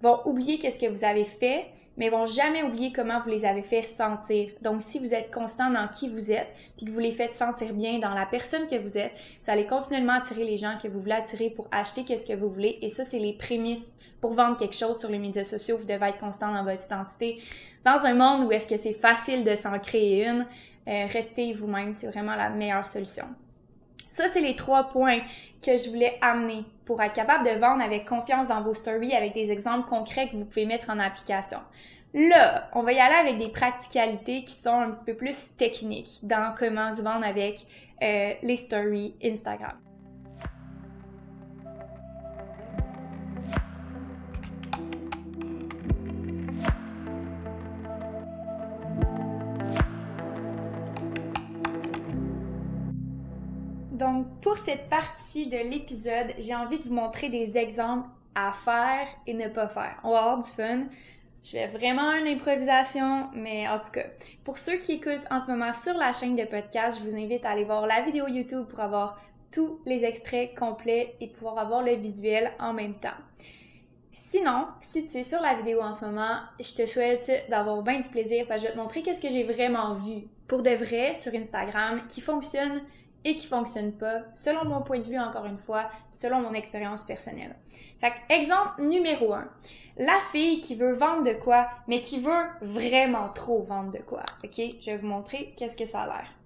vont 0.00 0.20
oublier 0.26 0.58
qu'est-ce 0.58 0.78
que 0.78 0.90
vous 0.90 1.04
avez 1.04 1.24
fait, 1.24 1.66
mais 1.96 2.08
vont 2.08 2.26
jamais 2.26 2.62
oublier 2.62 2.92
comment 2.92 3.18
vous 3.18 3.28
les 3.28 3.44
avez 3.44 3.62
fait 3.62 3.82
sentir. 3.82 4.48
Donc, 4.62 4.80
si 4.80 4.98
vous 4.98 5.12
êtes 5.12 5.30
constant 5.30 5.70
dans 5.70 5.86
qui 5.88 6.08
vous 6.08 6.32
êtes, 6.32 6.48
puis 6.76 6.86
que 6.86 6.90
vous 6.90 6.98
les 6.98 7.12
faites 7.12 7.32
sentir 7.32 7.74
bien 7.74 7.98
dans 7.98 8.14
la 8.14 8.24
personne 8.24 8.66
que 8.66 8.76
vous 8.76 8.96
êtes, 8.96 9.12
vous 9.42 9.50
allez 9.50 9.66
continuellement 9.66 10.14
attirer 10.14 10.44
les 10.44 10.56
gens 10.56 10.78
que 10.82 10.88
vous 10.88 10.98
voulez 10.98 11.12
attirer 11.12 11.50
pour 11.50 11.68
acheter 11.70 12.04
qu'est-ce 12.04 12.26
que 12.26 12.32
vous 12.32 12.48
voulez. 12.48 12.78
Et 12.80 12.88
ça, 12.88 13.04
c'est 13.04 13.18
les 13.18 13.34
prémices 13.34 13.96
pour 14.20 14.32
vendre 14.32 14.56
quelque 14.56 14.76
chose 14.76 14.98
sur 14.98 15.10
les 15.10 15.18
médias 15.18 15.44
sociaux. 15.44 15.76
Vous 15.76 15.84
devez 15.84 16.06
être 16.08 16.18
constant 16.18 16.52
dans 16.52 16.64
votre 16.64 16.84
identité. 16.86 17.42
Dans 17.84 18.04
un 18.04 18.14
monde 18.14 18.46
où 18.46 18.52
est-ce 18.52 18.68
que 18.68 18.78
c'est 18.78 18.94
facile 18.94 19.44
de 19.44 19.54
s'en 19.54 19.78
créer 19.78 20.26
une, 20.26 20.46
euh, 20.88 21.06
restez 21.06 21.52
vous-même. 21.52 21.92
C'est 21.92 22.08
vraiment 22.08 22.34
la 22.34 22.48
meilleure 22.48 22.86
solution. 22.86 23.26
Ça, 24.10 24.26
c'est 24.26 24.40
les 24.40 24.56
trois 24.56 24.88
points 24.88 25.20
que 25.64 25.76
je 25.76 25.88
voulais 25.88 26.18
amener 26.20 26.64
pour 26.84 27.00
être 27.00 27.14
capable 27.14 27.44
de 27.44 27.52
vendre 27.52 27.82
avec 27.82 28.04
confiance 28.04 28.48
dans 28.48 28.60
vos 28.60 28.74
stories, 28.74 29.14
avec 29.14 29.32
des 29.32 29.52
exemples 29.52 29.88
concrets 29.88 30.28
que 30.28 30.36
vous 30.36 30.44
pouvez 30.44 30.66
mettre 30.66 30.90
en 30.90 30.98
application. 30.98 31.60
Là, 32.12 32.68
on 32.74 32.82
va 32.82 32.92
y 32.92 32.98
aller 32.98 33.14
avec 33.14 33.38
des 33.38 33.50
practicalités 33.50 34.44
qui 34.44 34.52
sont 34.52 34.80
un 34.80 34.90
petit 34.90 35.04
peu 35.04 35.14
plus 35.14 35.56
techniques 35.56 36.18
dans 36.24 36.52
comment 36.58 36.90
se 36.92 37.02
vendre 37.02 37.24
avec 37.24 37.60
euh, 38.02 38.34
les 38.42 38.56
stories 38.56 39.14
Instagram. 39.22 39.78
Pour 54.50 54.58
cette 54.58 54.88
partie 54.88 55.48
de 55.48 55.58
l'épisode, 55.58 56.34
j'ai 56.36 56.56
envie 56.56 56.80
de 56.80 56.82
vous 56.82 56.92
montrer 56.92 57.28
des 57.28 57.56
exemples 57.56 58.08
à 58.34 58.50
faire 58.50 59.06
et 59.24 59.32
ne 59.32 59.46
pas 59.46 59.68
faire. 59.68 60.00
On 60.02 60.10
va 60.10 60.18
avoir 60.18 60.38
du 60.38 60.50
fun. 60.50 60.88
Je 61.44 61.50
fais 61.50 61.68
vraiment 61.68 62.12
une 62.14 62.26
improvisation, 62.26 63.28
mais 63.32 63.68
en 63.68 63.78
tout 63.78 63.92
cas, 63.92 64.06
pour 64.42 64.58
ceux 64.58 64.78
qui 64.78 64.94
écoutent 64.94 65.30
en 65.30 65.38
ce 65.38 65.46
moment 65.46 65.72
sur 65.72 65.94
la 65.94 66.12
chaîne 66.12 66.34
de 66.34 66.42
podcast, 66.42 66.98
je 66.98 67.08
vous 67.08 67.16
invite 67.16 67.44
à 67.44 67.50
aller 67.50 67.62
voir 67.62 67.86
la 67.86 68.00
vidéo 68.00 68.26
YouTube 68.26 68.66
pour 68.66 68.80
avoir 68.80 69.22
tous 69.52 69.78
les 69.86 70.04
extraits 70.04 70.52
complets 70.58 71.14
et 71.20 71.28
pouvoir 71.28 71.56
avoir 71.56 71.84
le 71.84 71.94
visuel 71.94 72.50
en 72.58 72.72
même 72.72 72.94
temps. 72.94 73.20
Sinon, 74.10 74.66
si 74.80 75.04
tu 75.04 75.18
es 75.18 75.22
sur 75.22 75.40
la 75.42 75.54
vidéo 75.54 75.80
en 75.80 75.94
ce 75.94 76.06
moment, 76.06 76.40
je 76.58 76.74
te 76.74 76.86
souhaite 76.86 77.30
d'avoir 77.50 77.82
bien 77.82 78.00
du 78.00 78.08
plaisir 78.08 78.46
parce 78.48 78.62
que 78.62 78.66
je 78.66 78.72
vais 78.72 78.76
te 78.76 78.82
montrer 78.82 79.02
qu'est-ce 79.02 79.22
que 79.22 79.30
j'ai 79.30 79.44
vraiment 79.44 79.94
vu 79.94 80.24
pour 80.48 80.64
de 80.64 80.70
vrai 80.70 81.14
sur 81.14 81.32
Instagram 81.36 82.02
qui 82.08 82.20
fonctionne 82.20 82.82
et 83.24 83.36
qui 83.36 83.46
fonctionne 83.46 83.92
pas, 83.92 84.22
selon 84.34 84.64
mon 84.64 84.80
point 84.82 84.98
de 84.98 85.04
vue 85.04 85.18
encore 85.18 85.46
une 85.46 85.58
fois, 85.58 85.90
selon 86.12 86.40
mon 86.40 86.52
expérience 86.52 87.04
personnelle. 87.04 87.54
Fait 88.00 88.12
que, 88.12 88.34
exemple 88.34 88.82
numéro 88.82 89.34
un. 89.34 89.48
La 89.98 90.18
fille 90.32 90.60
qui 90.62 90.74
veut 90.74 90.92
vendre 90.92 91.24
de 91.24 91.34
quoi, 91.34 91.68
mais 91.86 92.00
qui 92.00 92.20
veut 92.20 92.46
vraiment 92.62 93.28
trop 93.28 93.62
vendre 93.62 93.90
de 93.90 93.98
quoi. 93.98 94.22
OK? 94.44 94.60
Je 94.80 94.90
vais 94.90 94.96
vous 94.96 95.06
montrer 95.06 95.54
qu'est-ce 95.56 95.76
que 95.76 95.84
ça 95.84 96.02
a 96.02 96.06
l'air. 96.06 96.39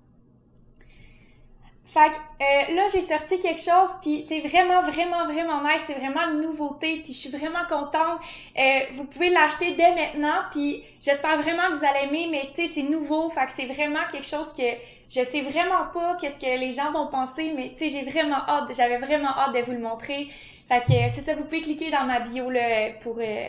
Fait 1.95 2.11
que 2.11 2.17
euh, 2.17 2.75
là, 2.75 2.89
j'ai 2.93 3.01
sorti 3.01 3.39
quelque 3.39 3.61
chose, 3.61 4.01
puis 4.03 4.21
c'est 4.21 4.41
vraiment, 4.41 4.81
vraiment, 4.81 5.27
vraiment 5.27 5.63
nice. 5.63 5.85
C'est 5.87 5.95
vraiment 5.95 6.23
une 6.29 6.41
nouveauté, 6.41 7.01
puis 7.05 7.13
je 7.13 7.19
suis 7.19 7.31
vraiment 7.31 7.65
contente. 7.69 8.19
Euh, 8.59 8.81
vous 8.95 9.05
pouvez 9.05 9.31
l'acheter 9.31 9.77
dès 9.77 9.95
maintenant, 9.95 10.41
puis 10.51 10.83
j'espère 11.01 11.41
vraiment 11.41 11.71
que 11.71 11.79
vous 11.79 11.85
allez 11.85 12.09
aimer, 12.09 12.27
mais 12.29 12.49
tu 12.49 12.63
sais, 12.63 12.67
c'est 12.67 12.83
nouveau. 12.83 13.31
Fait 13.31 13.47
que 13.47 13.53
c'est 13.53 13.67
vraiment 13.67 14.01
quelque 14.11 14.27
chose 14.27 14.53
que 14.53 14.65
je 15.09 15.23
sais 15.23 15.43
vraiment 15.43 15.87
pas 15.93 16.17
qu'est-ce 16.21 16.41
que 16.41 16.59
les 16.59 16.73
gens 16.73 16.91
vont 16.91 17.07
penser, 17.07 17.53
mais 17.55 17.71
tu 17.77 17.89
sais, 17.89 17.91
j'ai 17.91 18.11
vraiment 18.11 18.43
hâte, 18.49 18.73
j'avais 18.77 18.99
vraiment 18.99 19.29
hâte 19.29 19.55
de 19.55 19.61
vous 19.61 19.73
le 19.73 19.79
montrer. 19.79 20.27
Fait 20.67 20.81
que 20.81 21.09
c'est 21.09 21.21
ça, 21.21 21.35
vous 21.35 21.45
pouvez 21.45 21.61
cliquer 21.61 21.93
dans 21.93 22.07
ma 22.07 22.19
bio 22.19 22.51
là, 22.51 22.91
pour, 23.03 23.19
euh, 23.21 23.49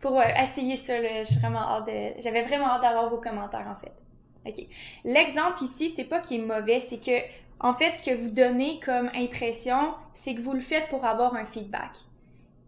pour 0.00 0.22
essayer 0.22 0.76
ça. 0.76 1.00
Là. 1.00 1.22
vraiment 1.40 1.62
hâte 1.62 1.86
de, 1.86 2.20
j'avais 2.20 2.42
vraiment 2.42 2.72
hâte 2.72 2.82
d'avoir 2.82 3.08
vos 3.08 3.20
commentaires 3.22 3.74
en 3.74 3.80
fait. 3.80 3.92
OK. 4.46 4.66
L'exemple 5.04 5.64
ici, 5.64 5.88
c'est 5.88 6.04
pas 6.04 6.20
qu'il 6.20 6.42
est 6.42 6.44
mauvais, 6.44 6.80
c'est 6.80 6.98
que 6.98 7.22
en 7.60 7.74
fait, 7.74 7.92
ce 7.96 8.02
que 8.02 8.14
vous 8.14 8.30
donnez 8.30 8.80
comme 8.80 9.10
impression, 9.14 9.94
c'est 10.14 10.34
que 10.34 10.40
vous 10.40 10.54
le 10.54 10.60
faites 10.60 10.88
pour 10.88 11.04
avoir 11.04 11.34
un 11.34 11.44
feedback. 11.44 11.90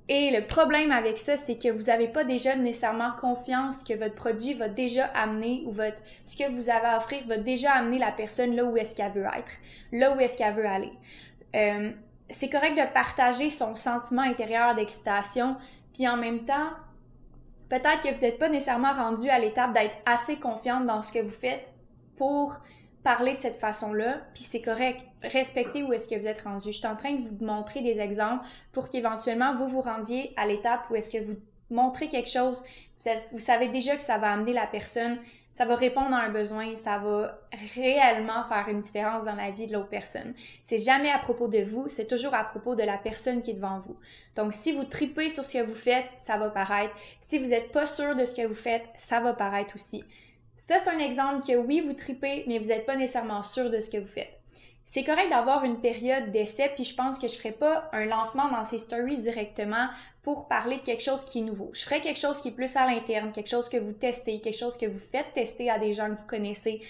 Et 0.08 0.30
le 0.30 0.46
problème 0.46 0.90
avec 0.90 1.16
ça, 1.16 1.38
c'est 1.38 1.58
que 1.58 1.68
vous 1.68 1.84
n'avez 1.84 2.08
pas 2.08 2.24
déjà 2.24 2.54
nécessairement 2.54 3.12
confiance 3.18 3.82
que 3.82 3.94
votre 3.94 4.14
produit 4.14 4.52
va 4.52 4.68
déjà 4.68 5.06
amener 5.06 5.62
ou 5.64 5.70
votre, 5.70 6.02
ce 6.26 6.36
que 6.36 6.50
vous 6.50 6.68
avez 6.68 6.86
à 6.86 6.98
offrir 6.98 7.20
va 7.26 7.38
déjà 7.38 7.72
amener 7.72 7.98
la 7.98 8.10
personne 8.10 8.54
là 8.54 8.64
où 8.64 8.76
est-ce 8.76 8.94
qu'elle 8.94 9.12
veut 9.12 9.24
être, 9.24 9.52
là 9.92 10.14
où 10.14 10.20
est-ce 10.20 10.36
qu'elle 10.36 10.52
veut 10.52 10.66
aller. 10.66 10.92
Euh, 11.54 11.92
c'est 12.28 12.50
correct 12.50 12.76
de 12.76 12.92
partager 12.92 13.48
son 13.48 13.74
sentiment 13.74 14.22
intérieur 14.22 14.74
d'excitation, 14.74 15.56
puis 15.94 16.06
en 16.08 16.16
même 16.16 16.44
temps, 16.44 16.70
peut-être 17.68 18.00
que 18.00 18.14
vous 18.14 18.22
n'êtes 18.22 18.38
pas 18.38 18.48
nécessairement 18.48 18.92
rendu 18.92 19.30
à 19.30 19.38
l'étape 19.38 19.72
d'être 19.72 19.96
assez 20.04 20.36
confiante 20.36 20.84
dans 20.84 21.00
ce 21.00 21.12
que 21.12 21.20
vous 21.20 21.30
faites 21.30 21.72
pour 22.16 22.58
parler 23.02 23.34
de 23.34 23.40
cette 23.40 23.56
façon-là, 23.56 24.20
puis 24.34 24.44
c'est 24.44 24.60
correct. 24.60 25.04
Respectez 25.22 25.82
où 25.82 25.92
est-ce 25.92 26.08
que 26.08 26.14
vous 26.14 26.28
êtes 26.28 26.42
rendu. 26.42 26.72
Je 26.72 26.78
suis 26.78 26.86
en 26.86 26.96
train 26.96 27.12
de 27.14 27.20
vous 27.20 27.36
montrer 27.44 27.80
des 27.80 28.00
exemples 28.00 28.44
pour 28.72 28.88
qu'éventuellement 28.88 29.54
vous 29.54 29.66
vous 29.66 29.80
rendiez 29.80 30.32
à 30.36 30.46
l'étape 30.46 30.88
où 30.90 30.94
est-ce 30.94 31.10
que 31.10 31.22
vous 31.22 31.36
montrez 31.70 32.08
quelque 32.08 32.28
chose, 32.28 32.62
vous, 33.32 33.38
savez 33.38 33.68
déjà 33.68 33.96
que 33.96 34.02
ça 34.02 34.18
va 34.18 34.30
amener 34.30 34.52
la 34.52 34.66
personne, 34.66 35.18
ça 35.52 35.64
va 35.64 35.74
répondre 35.74 36.14
à 36.14 36.20
un 36.20 36.30
besoin, 36.30 36.76
ça 36.76 36.98
va 36.98 37.36
réellement 37.74 38.44
faire 38.48 38.68
une 38.68 38.80
différence 38.80 39.24
dans 39.24 39.34
la 39.34 39.50
vie 39.50 39.66
de 39.66 39.72
l'autre 39.72 39.88
personne. 39.88 40.34
C'est 40.62 40.78
jamais 40.78 41.10
à 41.10 41.18
propos 41.18 41.48
de 41.48 41.58
vous, 41.58 41.88
c'est 41.88 42.06
toujours 42.06 42.34
à 42.34 42.44
propos 42.44 42.74
de 42.74 42.82
la 42.82 42.96
personne 42.96 43.40
qui 43.40 43.50
est 43.50 43.54
devant 43.54 43.78
vous. 43.78 43.96
Donc 44.34 44.52
si 44.52 44.72
vous 44.72 44.84
tripez 44.84 45.28
sur 45.28 45.44
ce 45.44 45.58
que 45.58 45.64
vous 45.64 45.74
faites, 45.74 46.06
ça 46.18 46.38
va 46.38 46.48
paraître. 46.50 46.94
Si 47.20 47.38
vous 47.38 47.48
n'êtes 47.48 47.70
pas 47.70 47.86
sûr 47.86 48.14
de 48.14 48.24
ce 48.24 48.34
que 48.34 48.46
vous 48.46 48.54
faites, 48.54 48.88
ça 48.96 49.20
va 49.20 49.34
paraître 49.34 49.74
aussi. 49.74 50.04
Ça, 50.56 50.78
c'est 50.78 50.90
un 50.90 50.98
exemple 50.98 51.44
que 51.46 51.56
oui, 51.56 51.80
vous 51.80 51.94
tripez, 51.94 52.44
mais 52.46 52.58
vous 52.58 52.68
n'êtes 52.68 52.86
pas 52.86 52.96
nécessairement 52.96 53.42
sûr 53.42 53.70
de 53.70 53.80
ce 53.80 53.90
que 53.90 53.98
vous 53.98 54.06
faites. 54.06 54.38
C'est 54.84 55.04
correct 55.04 55.30
d'avoir 55.30 55.64
une 55.64 55.80
période 55.80 56.30
d'essai, 56.32 56.70
puis 56.74 56.84
je 56.84 56.94
pense 56.94 57.18
que 57.18 57.28
je 57.28 57.36
ferai 57.36 57.52
pas 57.52 57.88
un 57.92 58.04
lancement 58.04 58.48
dans 58.48 58.64
ces 58.64 58.78
stories 58.78 59.18
directement 59.18 59.88
pour 60.22 60.48
parler 60.48 60.78
de 60.78 60.82
quelque 60.82 61.02
chose 61.02 61.24
qui 61.24 61.38
est 61.38 61.42
nouveau. 61.42 61.70
Je 61.72 61.82
ferai 61.82 62.00
quelque 62.00 62.18
chose 62.18 62.40
qui 62.40 62.48
est 62.48 62.52
plus 62.52 62.76
à 62.76 62.86
l'interne, 62.86 63.32
quelque 63.32 63.50
chose 63.50 63.68
que 63.68 63.76
vous 63.76 63.92
testez, 63.92 64.40
quelque 64.40 64.58
chose 64.58 64.76
que 64.76 64.86
vous 64.86 64.98
faites 64.98 65.32
tester 65.32 65.70
à 65.70 65.78
des 65.78 65.92
gens 65.92 66.08
que 66.08 66.18
vous 66.18 66.26
connaissez, 66.26 66.80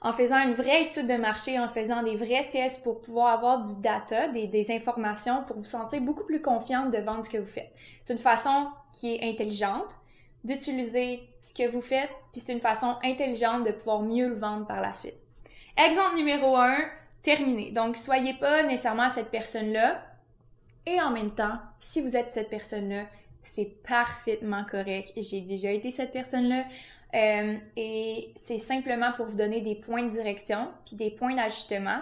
en 0.00 0.12
faisant 0.12 0.38
une 0.38 0.52
vraie 0.52 0.82
étude 0.82 1.06
de 1.06 1.14
marché, 1.14 1.58
en 1.58 1.68
faisant 1.68 2.02
des 2.02 2.14
vrais 2.14 2.48
tests 2.50 2.82
pour 2.82 3.00
pouvoir 3.00 3.28
avoir 3.28 3.62
du 3.62 3.80
data, 3.80 4.28
des, 4.28 4.46
des 4.46 4.70
informations 4.70 5.44
pour 5.44 5.56
vous 5.56 5.64
sentir 5.64 6.00
beaucoup 6.02 6.24
plus 6.24 6.42
confiante 6.42 6.90
de 6.90 6.98
vendre 6.98 7.24
ce 7.24 7.30
que 7.30 7.38
vous 7.38 7.46
faites. 7.46 7.72
C'est 8.02 8.12
une 8.12 8.18
façon 8.18 8.68
qui 8.92 9.14
est 9.14 9.22
intelligente, 9.22 9.98
d'utiliser 10.44 11.22
ce 11.40 11.54
que 11.54 11.68
vous 11.68 11.80
faites, 11.80 12.10
puis 12.32 12.40
c'est 12.40 12.52
une 12.52 12.60
façon 12.60 12.96
intelligente 13.02 13.64
de 13.64 13.72
pouvoir 13.72 14.02
mieux 14.02 14.28
le 14.28 14.34
vendre 14.34 14.66
par 14.66 14.80
la 14.80 14.92
suite. 14.92 15.18
Exemple 15.76 16.16
numéro 16.16 16.56
un, 16.56 16.78
terminé. 17.22 17.70
Donc, 17.70 17.96
soyez 17.96 18.34
pas 18.34 18.62
nécessairement 18.62 19.08
cette 19.08 19.30
personne-là. 19.30 20.04
Et 20.86 21.00
en 21.00 21.10
même 21.10 21.30
temps, 21.30 21.58
si 21.80 22.02
vous 22.02 22.16
êtes 22.16 22.28
cette 22.28 22.50
personne-là, 22.50 23.06
c'est 23.42 23.82
parfaitement 23.86 24.64
correct. 24.64 25.12
J'ai 25.16 25.40
déjà 25.40 25.70
été 25.70 25.90
cette 25.90 26.12
personne-là. 26.12 26.64
Euh, 27.14 27.56
et 27.76 28.32
c'est 28.36 28.58
simplement 28.58 29.12
pour 29.16 29.26
vous 29.26 29.36
donner 29.36 29.60
des 29.60 29.76
points 29.76 30.02
de 30.02 30.10
direction 30.10 30.68
puis 30.84 30.96
des 30.96 31.10
points 31.10 31.36
d'ajustement 31.36 32.00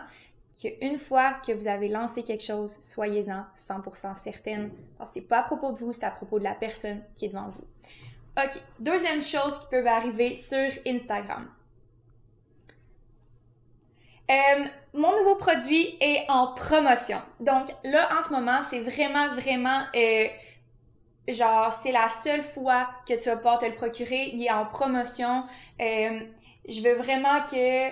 qu'une 0.59 0.99
fois 0.99 1.35
que 1.35 1.53
vous 1.53 1.69
avez 1.69 1.89
lancé 1.89 2.23
quelque 2.23 2.45
chose, 2.45 2.79
soyez-en 2.83 3.45
100% 3.57 4.15
certaine. 4.15 4.71
Que 4.99 5.05
c'est 5.05 5.29
pas 5.29 5.41
à 5.41 5.43
propos 5.43 5.73
de 5.73 5.79
vous, 5.79 5.93
c'est 5.93 6.05
à 6.05 6.11
propos 6.11 6.39
de 6.39 6.45
la 6.45 6.55
personne 6.55 7.03
qui 7.15 7.27
est 7.27 7.29
devant 7.29 7.49
vous. 7.49 7.65
OK. 8.37 8.61
Deuxième 8.79 9.23
chose 9.23 9.61
qui 9.61 9.67
peut 9.71 9.87
arriver 9.87 10.35
sur 10.35 10.71
Instagram. 10.87 11.51
Euh, 14.31 14.65
mon 14.95 15.15
nouveau 15.19 15.37
produit 15.37 15.97
est 16.01 16.25
en 16.29 16.55
promotion. 16.55 17.21
Donc 17.41 17.69
là, 17.85 18.09
en 18.17 18.23
ce 18.23 18.33
moment, 18.33 18.63
c'est 18.63 18.81
vraiment, 18.81 19.35
vraiment... 19.35 19.83
Euh, 19.95 20.27
genre, 21.29 21.73
c'est 21.73 21.93
la 21.93 22.09
seule 22.09 22.43
fois 22.43 22.89
que 23.07 23.15
tu 23.15 23.29
vas 23.29 23.37
pouvoir 23.37 23.59
te 23.59 23.67
le 23.67 23.75
procurer. 23.75 24.31
Il 24.33 24.45
est 24.45 24.51
en 24.51 24.65
promotion. 24.65 25.45
Euh, 25.81 26.21
je 26.67 26.81
veux 26.83 26.95
vraiment 26.95 27.43
que 27.43 27.91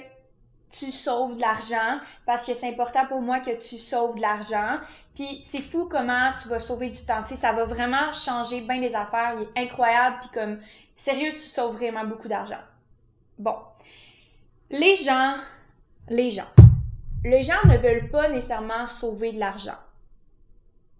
tu 0.70 0.92
sauves 0.92 1.36
de 1.36 1.40
l'argent 1.40 1.98
parce 2.26 2.46
que 2.46 2.54
c'est 2.54 2.68
important 2.68 3.06
pour 3.06 3.20
moi 3.20 3.40
que 3.40 3.50
tu 3.50 3.78
sauves 3.78 4.16
de 4.16 4.20
l'argent. 4.20 4.78
Puis 5.14 5.40
c'est 5.42 5.60
fou 5.60 5.88
comment 5.90 6.32
tu 6.40 6.48
vas 6.48 6.58
sauver 6.58 6.88
du 6.88 7.04
temps. 7.04 7.22
Tu 7.22 7.34
ça 7.34 7.52
va 7.52 7.64
vraiment 7.64 8.12
changer 8.12 8.60
bien 8.60 8.80
des 8.80 8.94
affaires. 8.94 9.34
Il 9.36 9.42
est 9.42 9.66
incroyable. 9.66 10.16
Puis 10.20 10.30
comme, 10.30 10.58
sérieux, 10.96 11.32
tu 11.32 11.40
sauves 11.40 11.76
vraiment 11.76 12.04
beaucoup 12.04 12.28
d'argent. 12.28 12.60
Bon. 13.38 13.56
Les 14.70 14.94
gens, 14.94 15.34
les 16.08 16.30
gens. 16.30 16.48
Les 17.24 17.42
gens 17.42 17.62
ne 17.66 17.76
veulent 17.76 18.08
pas 18.10 18.28
nécessairement 18.28 18.86
sauver 18.86 19.32
de 19.32 19.40
l'argent. 19.40 19.76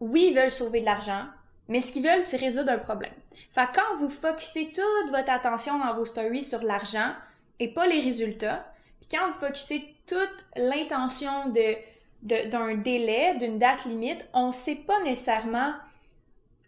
Oui, 0.01 0.29
ils 0.31 0.37
veulent 0.37 0.51
sauver 0.51 0.81
de 0.81 0.87
l'argent, 0.87 1.25
mais 1.69 1.81
ce 1.81 1.93
qu'ils 1.93 2.03
veulent, 2.03 2.25
c'est 2.25 2.39
résoudre 2.39 2.73
un 2.73 2.79
problème. 2.79 3.13
Fait 3.51 3.69
quand 3.75 3.97
vous 3.99 4.09
focussez 4.09 4.73
toute 4.73 5.11
votre 5.11 5.31
attention 5.31 5.79
dans 5.79 5.95
vos 5.95 6.05
stories 6.05 6.43
sur 6.43 6.63
l'argent 6.63 7.13
et 7.59 7.73
pas 7.73 7.87
les 7.87 8.01
résultats, 8.01 8.65
puis 9.01 9.09
quand 9.11 9.27
vous 9.29 9.39
focussez 9.39 9.95
toute 10.07 10.47
l'intention 10.57 11.49
de 11.51 11.77
d'un 12.23 12.75
délai, 12.75 13.35
d'une 13.37 13.59
date 13.59 13.87
limite, 13.87 14.27
on 14.35 14.53
sait 14.53 14.85
pas 14.87 15.01
nécessairement 15.03 15.73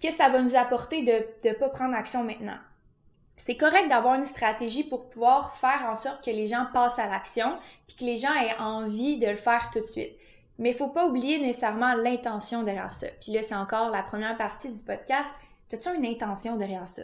qu'est-ce 0.00 0.16
que 0.16 0.22
ça 0.22 0.30
va 0.30 0.40
nous 0.40 0.56
apporter 0.56 1.02
de 1.02 1.48
ne 1.48 1.54
pas 1.54 1.68
prendre 1.68 1.94
action 1.94 2.24
maintenant. 2.24 2.56
C'est 3.36 3.56
correct 3.56 3.88
d'avoir 3.88 4.14
une 4.14 4.24
stratégie 4.24 4.84
pour 4.84 5.08
pouvoir 5.08 5.56
faire 5.56 5.86
en 5.90 5.94
sorte 5.94 6.24
que 6.24 6.30
les 6.30 6.46
gens 6.46 6.66
passent 6.72 6.98
à 6.98 7.08
l'action, 7.08 7.58
puis 7.86 7.96
que 7.96 8.04
les 8.04 8.16
gens 8.16 8.32
aient 8.34 8.56
envie 8.58 9.18
de 9.18 9.26
le 9.26 9.36
faire 9.36 9.70
tout 9.72 9.80
de 9.80 9.84
suite. 9.84 10.16
Mais 10.58 10.70
il 10.70 10.76
faut 10.76 10.88
pas 10.88 11.06
oublier 11.06 11.40
nécessairement 11.40 11.94
l'intention 11.94 12.62
derrière 12.62 12.94
ça. 12.94 13.08
Puis 13.20 13.32
là, 13.32 13.42
c'est 13.42 13.54
encore 13.54 13.90
la 13.90 14.02
première 14.02 14.36
partie 14.36 14.70
du 14.70 14.84
podcast. 14.84 15.30
T'as-tu 15.68 15.88
une 15.94 16.06
intention 16.06 16.56
derrière 16.56 16.88
ça? 16.88 17.02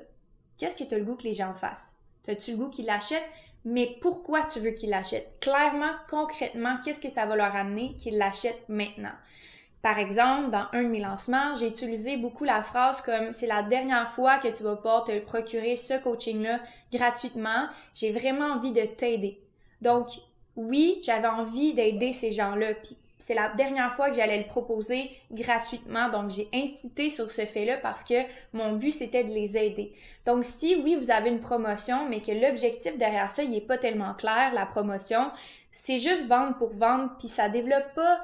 Qu'est-ce 0.59 0.77
que 0.77 0.85
tu 0.85 0.95
as 0.95 0.99
le 0.99 1.05
goût 1.05 1.17
que 1.17 1.25
les 1.25 1.35
gens 1.35 1.55
fassent? 1.55 1.97
T'as-tu 2.23 2.53
le 2.53 2.57
goût 2.59 2.71
qu'ils 2.71 2.87
l'achètent? 2.87 3.29
Mais 3.65 3.99
pourquoi 4.01 4.43
tu 4.45 4.61
veux 4.61 4.71
qu'ils 4.71 4.91
l'achètent? 4.91 5.31
Clairement, 5.41 5.93
concrètement, 6.09 6.77
qu'est-ce 6.85 7.01
que 7.01 7.09
ça 7.09 7.27
va 7.27 7.37
leur 7.37 7.55
amener 7.55 7.95
qu'ils 7.97 8.19
l'achètent 8.19 8.69
maintenant? 8.69 9.13
Par 9.83 9.99
exemple, 9.99 10.51
dans 10.51 10.67
un 10.73 10.83
de 10.83 10.89
mes 10.89 11.01
lancements, 11.01 11.55
j'ai 11.57 11.69
utilisé 11.69 12.17
beaucoup 12.17 12.45
la 12.45 12.63
phrase 12.63 13.01
comme 13.01 13.31
c'est 13.31 13.47
la 13.47 13.63
dernière 13.63 14.11
fois 14.11 14.39
que 14.39 14.49
tu 14.49 14.65
vas 14.65 14.75
pouvoir 14.75 15.05
te 15.05 15.19
procurer 15.21 15.77
ce 15.77 15.95
coaching-là 16.03 16.61
gratuitement. 16.93 17.69
J'ai 17.95 18.11
vraiment 18.11 18.47
envie 18.47 18.73
de 18.73 18.83
t'aider. 18.83 19.41
Donc, 19.81 20.09
oui, 20.57 21.01
j'avais 21.05 21.29
envie 21.29 21.75
d'aider 21.75 22.13
ces 22.13 22.33
gens-là. 22.33 22.73
C'est 23.19 23.35
la 23.35 23.49
dernière 23.49 23.93
fois 23.93 24.11
que 24.11 24.17
j'allais 24.17 24.39
le 24.39 24.47
proposer 24.47 25.11
gratuitement. 25.33 26.09
Donc, 26.09 26.31
j'ai 26.31 26.49
incité 26.55 27.11
sur 27.11 27.31
ce 27.31 27.43
fait-là 27.43 27.77
parce 27.79 28.05
que 28.05 28.15
mon 28.53 28.75
but, 28.77 28.93
c'était 28.93 29.25
de 29.25 29.31
les 29.31 29.57
aider. 29.57 29.93
Donc, 30.25 30.45
si 30.45 30.77
oui, 30.85 30.95
vous 30.95 31.11
avez 31.11 31.31
une 31.31 31.41
promotion, 31.41 32.09
mais 32.09 32.21
que 32.21 32.31
l'objectif 32.31 32.97
derrière 32.97 33.31
ça, 33.31 33.43
il 33.43 33.55
est 33.55 33.61
pas 33.61 33.79
tellement 33.79 34.15
clair, 34.15 34.53
la 34.55 34.67
promotion, 34.67 35.31
c'est 35.73 35.99
juste 35.99 36.27
vendre 36.29 36.57
pour 36.57 36.73
vendre, 36.73 37.11
puis 37.19 37.29
ça 37.29 37.49
développe 37.49 37.93
pas 37.95 38.21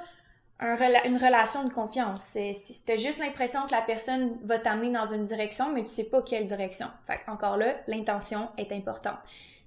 une 0.60 1.16
relation 1.16 1.64
de 1.64 1.72
confiance. 1.72 2.22
C'est 2.22 2.96
juste 2.96 3.18
l'impression 3.18 3.66
que 3.66 3.72
la 3.72 3.82
personne 3.82 4.38
va 4.44 4.58
t'amener 4.58 4.90
dans 4.90 5.04
une 5.04 5.24
direction, 5.24 5.72
mais 5.72 5.82
tu 5.82 5.88
sais 5.88 6.04
pas 6.04 6.22
quelle 6.22 6.46
direction. 6.46 6.86
Fait 7.04 7.20
encore 7.26 7.56
là, 7.56 7.74
l'intention 7.88 8.48
est 8.56 8.70
importante. 8.72 9.18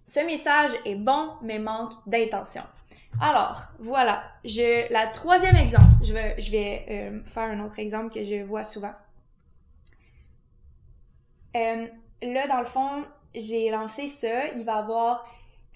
Ce 0.06 0.22
message 0.22 0.72
est 0.86 0.96
bon, 0.96 1.32
mais 1.42 1.60
manque 1.60 1.92
d'intention. 2.08 2.64
Alors, 3.22 3.62
voilà. 3.80 4.24
Je, 4.44 4.92
la 4.92 5.08
troisième 5.08 5.56
exemple, 5.56 5.86
je 6.04 6.14
vais, 6.14 6.86
euh, 6.90 7.20
faire 7.26 7.44
un 7.44 7.64
autre 7.66 7.80
exemple 7.80 8.14
que 8.14 8.24
je 8.24 8.44
vois 8.44 8.64
souvent. 8.64 8.94
Euh, 11.56 11.88
là, 12.22 12.48
dans 12.48 12.60
le 12.60 12.66
fond, 12.66 13.06
j'ai 13.34 13.70
lancé 13.72 14.08
ça. 14.08 14.48
Il 14.56 14.66
va 14.66 14.76
y 14.76 14.80
avoir 14.80 15.26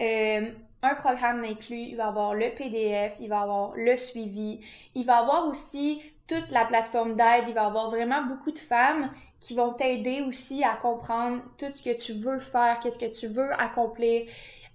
euh, 0.00 0.50
un 0.82 0.94
programme 0.94 1.44
inclus, 1.44 1.80
il 1.90 1.96
va 1.96 2.04
y 2.04 2.08
avoir 2.08 2.34
le 2.34 2.54
PDF, 2.54 3.14
il 3.20 3.28
va 3.28 3.40
y 3.40 3.42
avoir 3.42 3.72
le 3.76 3.96
suivi, 3.96 4.60
il 4.94 5.04
va 5.04 5.16
y 5.16 5.20
avoir 5.20 5.46
aussi 5.46 6.02
toute 6.26 6.50
la 6.50 6.64
plateforme 6.64 7.14
d'aide, 7.14 7.44
il 7.48 7.54
va 7.54 7.62
y 7.62 7.66
avoir 7.66 7.90
vraiment 7.90 8.22
beaucoup 8.22 8.52
de 8.52 8.58
femmes 8.58 9.10
qui 9.40 9.54
vont 9.54 9.72
t'aider 9.72 10.22
aussi 10.22 10.62
à 10.62 10.74
comprendre 10.74 11.42
tout 11.58 11.66
ce 11.74 11.82
que 11.82 11.96
tu 12.00 12.12
veux 12.12 12.38
faire, 12.38 12.78
qu'est-ce 12.80 12.98
que 12.98 13.12
tu 13.12 13.26
veux 13.26 13.52
accomplir. 13.60 14.26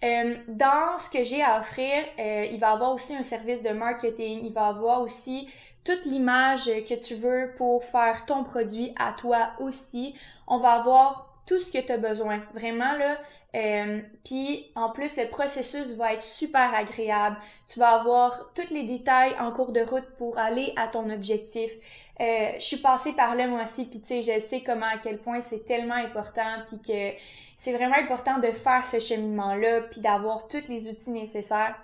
Euh, 0.04 0.36
dans 0.48 1.00
ce 1.00 1.10
que 1.10 1.24
j'ai 1.24 1.42
à 1.42 1.60
offrir, 1.60 2.04
euh, 2.20 2.46
il 2.52 2.60
va 2.60 2.72
avoir 2.72 2.94
aussi 2.94 3.16
un 3.16 3.24
service 3.24 3.64
de 3.64 3.70
marketing, 3.70 4.42
il 4.44 4.54
va 4.54 4.68
avoir 4.68 5.02
aussi 5.02 5.50
toute 5.84 6.06
l'image 6.06 6.66
que 6.66 6.94
tu 6.94 7.16
veux 7.16 7.54
pour 7.58 7.84
faire 7.84 8.26
ton 8.26 8.44
produit 8.44 8.94
à 9.00 9.14
toi 9.14 9.52
aussi. 9.60 10.14
On 10.48 10.58
va 10.58 10.74
avoir 10.74 11.42
tout 11.48 11.60
ce 11.60 11.72
que 11.72 11.80
tu 11.80 11.92
as 11.92 11.98
besoin, 11.98 12.42
vraiment 12.54 12.92
là. 12.94 13.18
Euh, 13.58 14.02
Puis 14.24 14.68
en 14.76 14.92
plus, 14.92 15.18
le 15.18 15.28
processus 15.30 15.96
va 15.96 16.14
être 16.14 16.22
super 16.22 16.74
agréable. 16.74 17.38
Tu 17.68 17.80
vas 17.80 18.00
avoir 18.00 18.52
tous 18.54 18.72
les 18.72 18.84
détails 18.84 19.34
en 19.40 19.52
cours 19.52 19.72
de 19.72 19.82
route 19.82 20.08
pour 20.18 20.38
aller 20.38 20.74
à 20.76 20.88
ton 20.88 21.10
objectif. 21.10 21.72
Euh, 22.20 22.52
je 22.56 22.64
suis 22.64 22.78
passée 22.78 23.14
par 23.14 23.36
là 23.36 23.48
moi 23.48 23.64
aussi, 23.64 23.86
puis 23.86 24.00
tu 24.00 24.08
sais, 24.08 24.22
je 24.22 24.40
sais 24.40 24.62
comment 24.62 24.86
à 24.86 24.98
quel 24.98 25.18
point 25.18 25.42
c'est 25.42 25.66
tellement 25.66 25.96
important, 25.96 26.64
puis 26.68 26.80
que 26.82 27.18
c'est 27.56 27.74
vraiment 27.74 27.96
important 27.96 28.40
de 28.40 28.52
faire 28.52 28.86
ce 28.86 29.00
cheminement-là, 29.00 29.82
puis 29.82 30.02
d'avoir 30.02 30.48
tous 30.48 30.68
les 30.68 30.90
outils 30.90 31.12
nécessaires. 31.12 31.76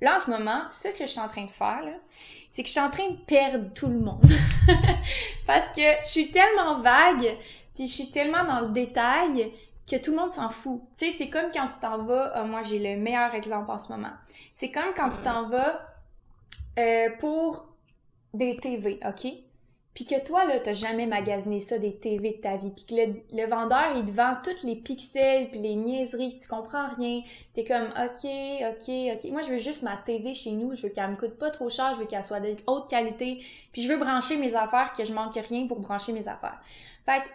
Là, 0.00 0.16
en 0.16 0.18
ce 0.18 0.30
moment, 0.30 0.62
tout 0.68 0.76
ce 0.76 0.88
que 0.88 1.06
je 1.06 1.10
suis 1.10 1.20
en 1.20 1.28
train 1.28 1.44
de 1.44 1.50
faire, 1.50 1.84
c'est 2.50 2.62
que 2.62 2.68
je 2.68 2.72
suis 2.72 2.80
en 2.80 2.90
train 2.90 3.08
de 3.08 3.16
perdre 3.26 3.72
tout 3.74 3.86
le 3.86 3.98
monde. 3.98 4.24
Parce 5.46 5.70
que 5.70 5.82
je 6.04 6.10
suis 6.10 6.30
tellement 6.30 6.78
vague, 6.80 7.36
puis 7.74 7.86
je 7.86 7.92
suis 7.92 8.10
tellement 8.10 8.44
dans 8.44 8.60
le 8.60 8.68
détail 8.68 9.52
que 9.90 9.96
tout 9.96 10.12
le 10.12 10.16
monde 10.16 10.30
s'en 10.30 10.48
fout. 10.48 10.80
Tu 10.92 11.06
sais, 11.06 11.10
c'est 11.10 11.28
comme 11.28 11.50
quand 11.52 11.66
tu 11.66 11.78
t'en 11.80 11.98
vas, 11.98 12.32
ah, 12.34 12.44
moi 12.44 12.62
j'ai 12.62 12.78
le 12.78 13.00
meilleur 13.00 13.34
exemple 13.34 13.70
en 13.70 13.78
ce 13.78 13.92
moment. 13.92 14.12
C'est 14.54 14.70
comme 14.70 14.94
quand 14.96 15.10
tu 15.10 15.22
t'en 15.22 15.48
vas 15.48 15.80
euh, 16.78 17.08
pour 17.18 17.66
des 18.32 18.56
TV, 18.56 18.98
OK? 19.06 19.26
puis 19.94 20.04
que 20.04 20.20
toi, 20.24 20.44
là, 20.44 20.58
t'as 20.58 20.72
jamais 20.72 21.06
magasiné 21.06 21.60
ça 21.60 21.78
des 21.78 21.94
TV 21.94 22.32
de 22.32 22.40
ta 22.40 22.56
vie, 22.56 22.70
puis 22.70 22.84
que 22.84 22.94
le, 23.36 23.46
vendeur, 23.46 23.96
il 23.96 24.04
te 24.04 24.10
vend 24.10 24.34
tous 24.42 24.66
les 24.66 24.74
pixels, 24.74 25.48
puis 25.50 25.60
les 25.60 25.76
niaiseries, 25.76 26.34
tu 26.34 26.48
comprends 26.48 26.88
rien, 26.96 27.22
t'es 27.54 27.62
comme, 27.62 27.86
ok, 27.96 28.28
ok, 28.72 28.90
ok, 29.14 29.30
moi, 29.30 29.42
je 29.42 29.52
veux 29.52 29.58
juste 29.58 29.84
ma 29.84 29.96
TV 29.96 30.34
chez 30.34 30.50
nous, 30.50 30.74
je 30.74 30.82
veux 30.82 30.88
qu'elle 30.88 31.10
me 31.10 31.16
coûte 31.16 31.38
pas 31.38 31.50
trop 31.52 31.70
cher, 31.70 31.92
je 31.94 32.00
veux 32.00 32.06
qu'elle 32.06 32.24
soit 32.24 32.40
de 32.40 32.56
haute 32.66 32.90
qualité, 32.90 33.40
puis 33.72 33.82
je 33.82 33.88
veux 33.88 33.96
brancher 33.96 34.36
mes 34.36 34.56
affaires, 34.56 34.92
que 34.92 35.04
je 35.04 35.12
manque 35.12 35.34
rien 35.34 35.68
pour 35.68 35.78
brancher 35.78 36.12
mes 36.12 36.26
affaires. 36.26 36.60
Fait 37.06 37.22
que, 37.22 37.28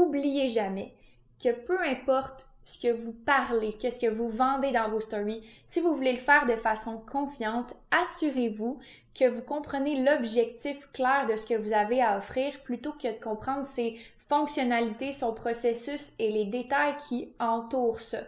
oubliez 0.00 0.50
jamais 0.50 0.94
que 1.42 1.52
peu 1.52 1.78
importe 1.80 2.48
ce 2.64 2.78
que 2.78 2.92
vous 2.92 3.12
parlez, 3.12 3.72
qu'est-ce 3.72 4.00
que 4.00 4.10
vous 4.10 4.28
vendez 4.28 4.72
dans 4.72 4.90
vos 4.90 5.00
stories, 5.00 5.42
si 5.64 5.80
vous 5.80 5.94
voulez 5.94 6.12
le 6.12 6.18
faire 6.18 6.46
de 6.46 6.56
façon 6.56 6.98
confiante, 6.98 7.74
assurez-vous 7.90 8.78
que 9.18 9.26
vous 9.26 9.42
comprenez 9.42 10.04
l'objectif 10.04 10.88
clair 10.92 11.26
de 11.26 11.36
ce 11.36 11.46
que 11.46 11.54
vous 11.54 11.72
avez 11.72 12.02
à 12.02 12.18
offrir 12.18 12.60
plutôt 12.62 12.92
que 12.92 13.08
de 13.08 13.22
comprendre 13.22 13.64
ses 13.64 13.98
fonctionnalités, 14.28 15.12
son 15.12 15.32
processus 15.32 16.12
et 16.18 16.30
les 16.30 16.44
détails 16.44 16.96
qui 17.08 17.32
entourent 17.38 18.00
ça. 18.00 18.18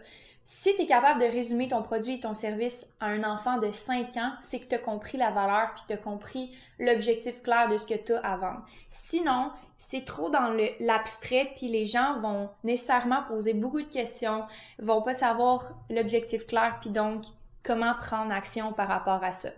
Si 0.43 0.75
tu 0.75 0.81
es 0.81 0.85
capable 0.87 1.21
de 1.21 1.25
résumer 1.25 1.67
ton 1.67 1.83
produit 1.83 2.15
et 2.15 2.19
ton 2.19 2.33
service 2.33 2.87
à 2.99 3.07
un 3.07 3.23
enfant 3.23 3.59
de 3.59 3.71
5 3.71 4.17
ans, 4.17 4.31
c'est 4.41 4.59
que 4.59 4.67
tu 4.67 4.75
as 4.75 4.79
compris 4.79 5.17
la 5.17 5.29
valeur 5.29 5.71
puis 5.75 5.83
tu 5.87 5.93
as 5.93 5.97
compris 5.97 6.51
l'objectif 6.79 7.43
clair 7.43 7.69
de 7.69 7.77
ce 7.77 7.85
que 7.85 7.93
tu 7.93 8.13
as 8.13 8.19
à 8.19 8.37
vendre. 8.37 8.65
Sinon, 8.89 9.51
c'est 9.77 10.03
trop 10.03 10.29
dans 10.29 10.55
l'abstrait 10.79 11.51
puis 11.55 11.67
les 11.67 11.85
gens 11.85 12.19
vont 12.19 12.49
nécessairement 12.63 13.23
poser 13.27 13.53
beaucoup 13.53 13.81
de 13.81 13.87
questions, 13.87 14.43
vont 14.79 15.03
pas 15.03 15.13
savoir 15.13 15.73
l'objectif 15.91 16.47
clair 16.47 16.79
puis 16.81 16.89
donc 16.89 17.23
comment 17.63 17.93
prendre 17.93 18.33
action 18.33 18.73
par 18.73 18.87
rapport 18.87 19.23
à 19.23 19.31
ça. 19.31 19.49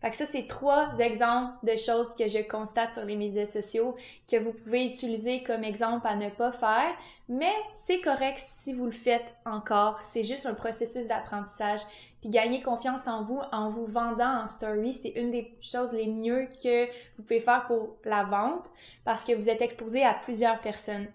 Fait 0.00 0.10
que 0.10 0.16
ça, 0.16 0.26
c'est 0.26 0.46
trois 0.46 0.96
exemples 0.98 1.54
de 1.64 1.76
choses 1.76 2.14
que 2.14 2.28
je 2.28 2.38
constate 2.46 2.92
sur 2.92 3.04
les 3.04 3.16
médias 3.16 3.46
sociaux 3.46 3.96
que 4.30 4.36
vous 4.36 4.52
pouvez 4.52 4.86
utiliser 4.86 5.42
comme 5.42 5.64
exemple 5.64 6.06
à 6.06 6.16
ne 6.16 6.28
pas 6.28 6.52
faire, 6.52 6.94
mais 7.28 7.52
c'est 7.72 8.00
correct 8.00 8.38
si 8.38 8.72
vous 8.72 8.86
le 8.86 8.92
faites 8.92 9.34
encore. 9.44 10.02
C'est 10.02 10.22
juste 10.22 10.46
un 10.46 10.54
processus 10.54 11.06
d'apprentissage. 11.08 11.80
Puis 12.20 12.30
gagner 12.30 12.62
confiance 12.62 13.06
en 13.06 13.22
vous 13.22 13.40
en 13.52 13.68
vous 13.68 13.86
vendant 13.86 14.42
en 14.42 14.46
story, 14.46 14.94
c'est 14.94 15.10
une 15.10 15.30
des 15.30 15.54
choses 15.60 15.92
les 15.92 16.06
mieux 16.06 16.48
que 16.62 16.86
vous 17.16 17.22
pouvez 17.22 17.40
faire 17.40 17.66
pour 17.66 17.96
la 18.04 18.24
vente 18.24 18.70
parce 19.04 19.24
que 19.24 19.32
vous 19.32 19.50
êtes 19.50 19.60
exposé 19.60 20.02
à 20.02 20.14
plusieurs 20.14 20.60
personnes. 20.60 21.06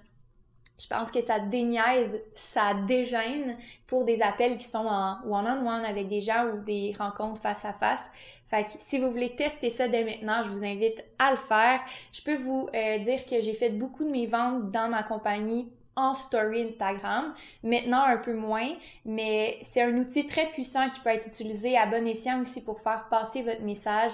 Je 0.81 0.87
pense 0.87 1.11
que 1.11 1.21
ça 1.21 1.39
déniaise, 1.39 2.19
ça 2.33 2.73
dégêne 2.73 3.57
pour 3.85 4.03
des 4.03 4.21
appels 4.21 4.57
qui 4.57 4.67
sont 4.67 4.85
en 4.85 5.17
one-on-one 5.25 5.85
avec 5.85 6.07
des 6.07 6.21
gens 6.21 6.47
ou 6.47 6.63
des 6.63 6.93
rencontres 6.97 7.41
face 7.41 7.65
à 7.65 7.73
face. 7.73 8.09
Fait 8.47 8.63
que 8.63 8.71
si 8.79 8.97
vous 8.97 9.11
voulez 9.11 9.35
tester 9.35 9.69
ça 9.69 9.87
dès 9.87 10.03
maintenant, 10.03 10.41
je 10.43 10.49
vous 10.49 10.65
invite 10.65 11.03
à 11.19 11.31
le 11.31 11.37
faire. 11.37 11.81
Je 12.11 12.21
peux 12.21 12.35
vous 12.35 12.67
euh, 12.73 12.97
dire 12.97 13.25
que 13.25 13.39
j'ai 13.41 13.53
fait 13.53 13.69
beaucoup 13.69 14.03
de 14.03 14.09
mes 14.09 14.25
ventes 14.25 14.71
dans 14.71 14.89
ma 14.89 15.03
compagnie 15.03 15.71
en 15.95 16.13
story 16.13 16.63
Instagram. 16.63 17.33
Maintenant, 17.63 18.03
un 18.03 18.17
peu 18.17 18.33
moins, 18.33 18.73
mais 19.05 19.59
c'est 19.61 19.81
un 19.81 19.95
outil 19.97 20.25
très 20.25 20.47
puissant 20.47 20.89
qui 20.89 20.99
peut 21.01 21.09
être 21.09 21.27
utilisé 21.27 21.77
à 21.77 21.85
bon 21.85 22.07
escient 22.07 22.41
aussi 22.41 22.63
pour 22.63 22.79
faire 22.79 23.07
passer 23.09 23.43
votre 23.43 23.61
message 23.61 24.13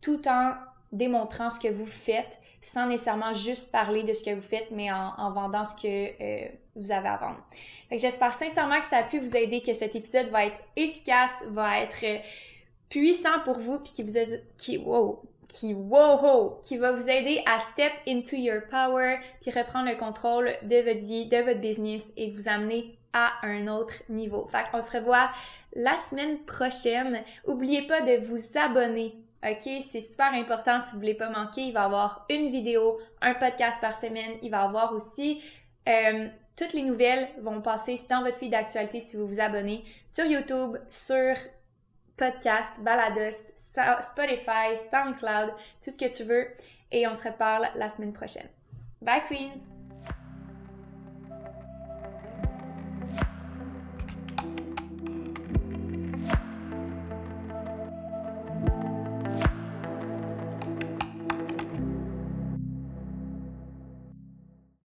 tout 0.00 0.26
en 0.26 0.54
démontrant 0.90 1.50
ce 1.50 1.60
que 1.60 1.68
vous 1.68 1.86
faites 1.86 2.40
sans 2.60 2.86
nécessairement 2.86 3.32
juste 3.32 3.70
parler 3.70 4.02
de 4.02 4.12
ce 4.12 4.24
que 4.24 4.34
vous 4.34 4.40
faites, 4.40 4.70
mais 4.70 4.90
en, 4.92 5.30
vendant 5.30 5.64
ce 5.64 5.74
que 5.74 6.22
euh, 6.22 6.48
vous 6.74 6.92
avez 6.92 7.08
à 7.08 7.16
vendre. 7.16 7.38
j'espère 7.92 8.32
sincèrement 8.32 8.78
que 8.78 8.84
ça 8.84 8.98
a 8.98 9.02
pu 9.04 9.18
vous 9.18 9.36
aider, 9.36 9.62
que 9.62 9.74
cet 9.74 9.94
épisode 9.94 10.28
va 10.28 10.46
être 10.46 10.58
efficace, 10.76 11.44
va 11.50 11.80
être 11.80 12.04
euh, 12.04 12.18
puissant 12.88 13.40
pour 13.44 13.58
vous, 13.58 13.78
puis 13.78 13.92
qui 13.92 14.02
vous 14.02 14.18
a, 14.18 14.22
qui, 14.56 14.78
wow, 14.78 15.22
qui, 15.46 15.74
wow, 15.74 16.58
qui 16.62 16.76
va 16.76 16.92
vous 16.92 17.08
aider 17.08 17.42
à 17.46 17.58
step 17.58 17.92
into 18.06 18.36
your 18.36 18.62
power, 18.70 19.16
puis 19.40 19.50
reprendre 19.50 19.88
le 19.88 19.96
contrôle 19.96 20.50
de 20.62 20.76
votre 20.76 21.04
vie, 21.04 21.26
de 21.26 21.38
votre 21.38 21.60
business 21.60 22.12
et 22.16 22.30
vous 22.30 22.48
amener 22.48 22.98
à 23.12 23.32
un 23.42 23.68
autre 23.68 23.94
niveau. 24.08 24.46
Fait 24.48 24.64
qu'on 24.70 24.82
se 24.82 24.96
revoit 24.96 25.30
la 25.74 25.96
semaine 25.96 26.38
prochaine. 26.44 27.22
Oubliez 27.46 27.86
pas 27.86 28.02
de 28.02 28.16
vous 28.16 28.58
abonner 28.58 29.14
OK, 29.44 29.68
c'est 29.88 30.00
super 30.00 30.32
important 30.34 30.80
si 30.80 30.92
vous 30.92 30.98
voulez 30.98 31.14
pas 31.14 31.30
manquer. 31.30 31.62
Il 31.62 31.72
va 31.72 31.82
y 31.82 31.84
avoir 31.84 32.26
une 32.28 32.50
vidéo, 32.50 32.98
un 33.20 33.34
podcast 33.34 33.80
par 33.80 33.94
semaine. 33.94 34.32
Il 34.42 34.50
va 34.50 34.62
y 34.62 34.64
avoir 34.64 34.92
aussi 34.92 35.40
euh, 35.88 36.28
toutes 36.56 36.72
les 36.72 36.82
nouvelles 36.82 37.28
vont 37.38 37.60
passer 37.60 37.96
dans 38.10 38.22
votre 38.22 38.36
feed 38.36 38.50
d'actualité 38.50 39.00
si 39.00 39.16
vous 39.16 39.26
vous 39.26 39.40
abonnez 39.40 39.84
sur 40.08 40.24
YouTube, 40.24 40.76
sur 40.88 41.36
podcast, 42.16 42.80
Balados, 42.80 43.36
Spotify, 44.00 44.76
SoundCloud, 44.76 45.54
tout 45.82 45.90
ce 45.90 45.98
que 45.98 46.14
tu 46.14 46.24
veux. 46.24 46.48
Et 46.90 47.06
on 47.06 47.14
se 47.14 47.28
reparle 47.28 47.68
la 47.76 47.88
semaine 47.88 48.12
prochaine. 48.12 48.48
Bye 49.00 49.22
Queens! 49.28 49.77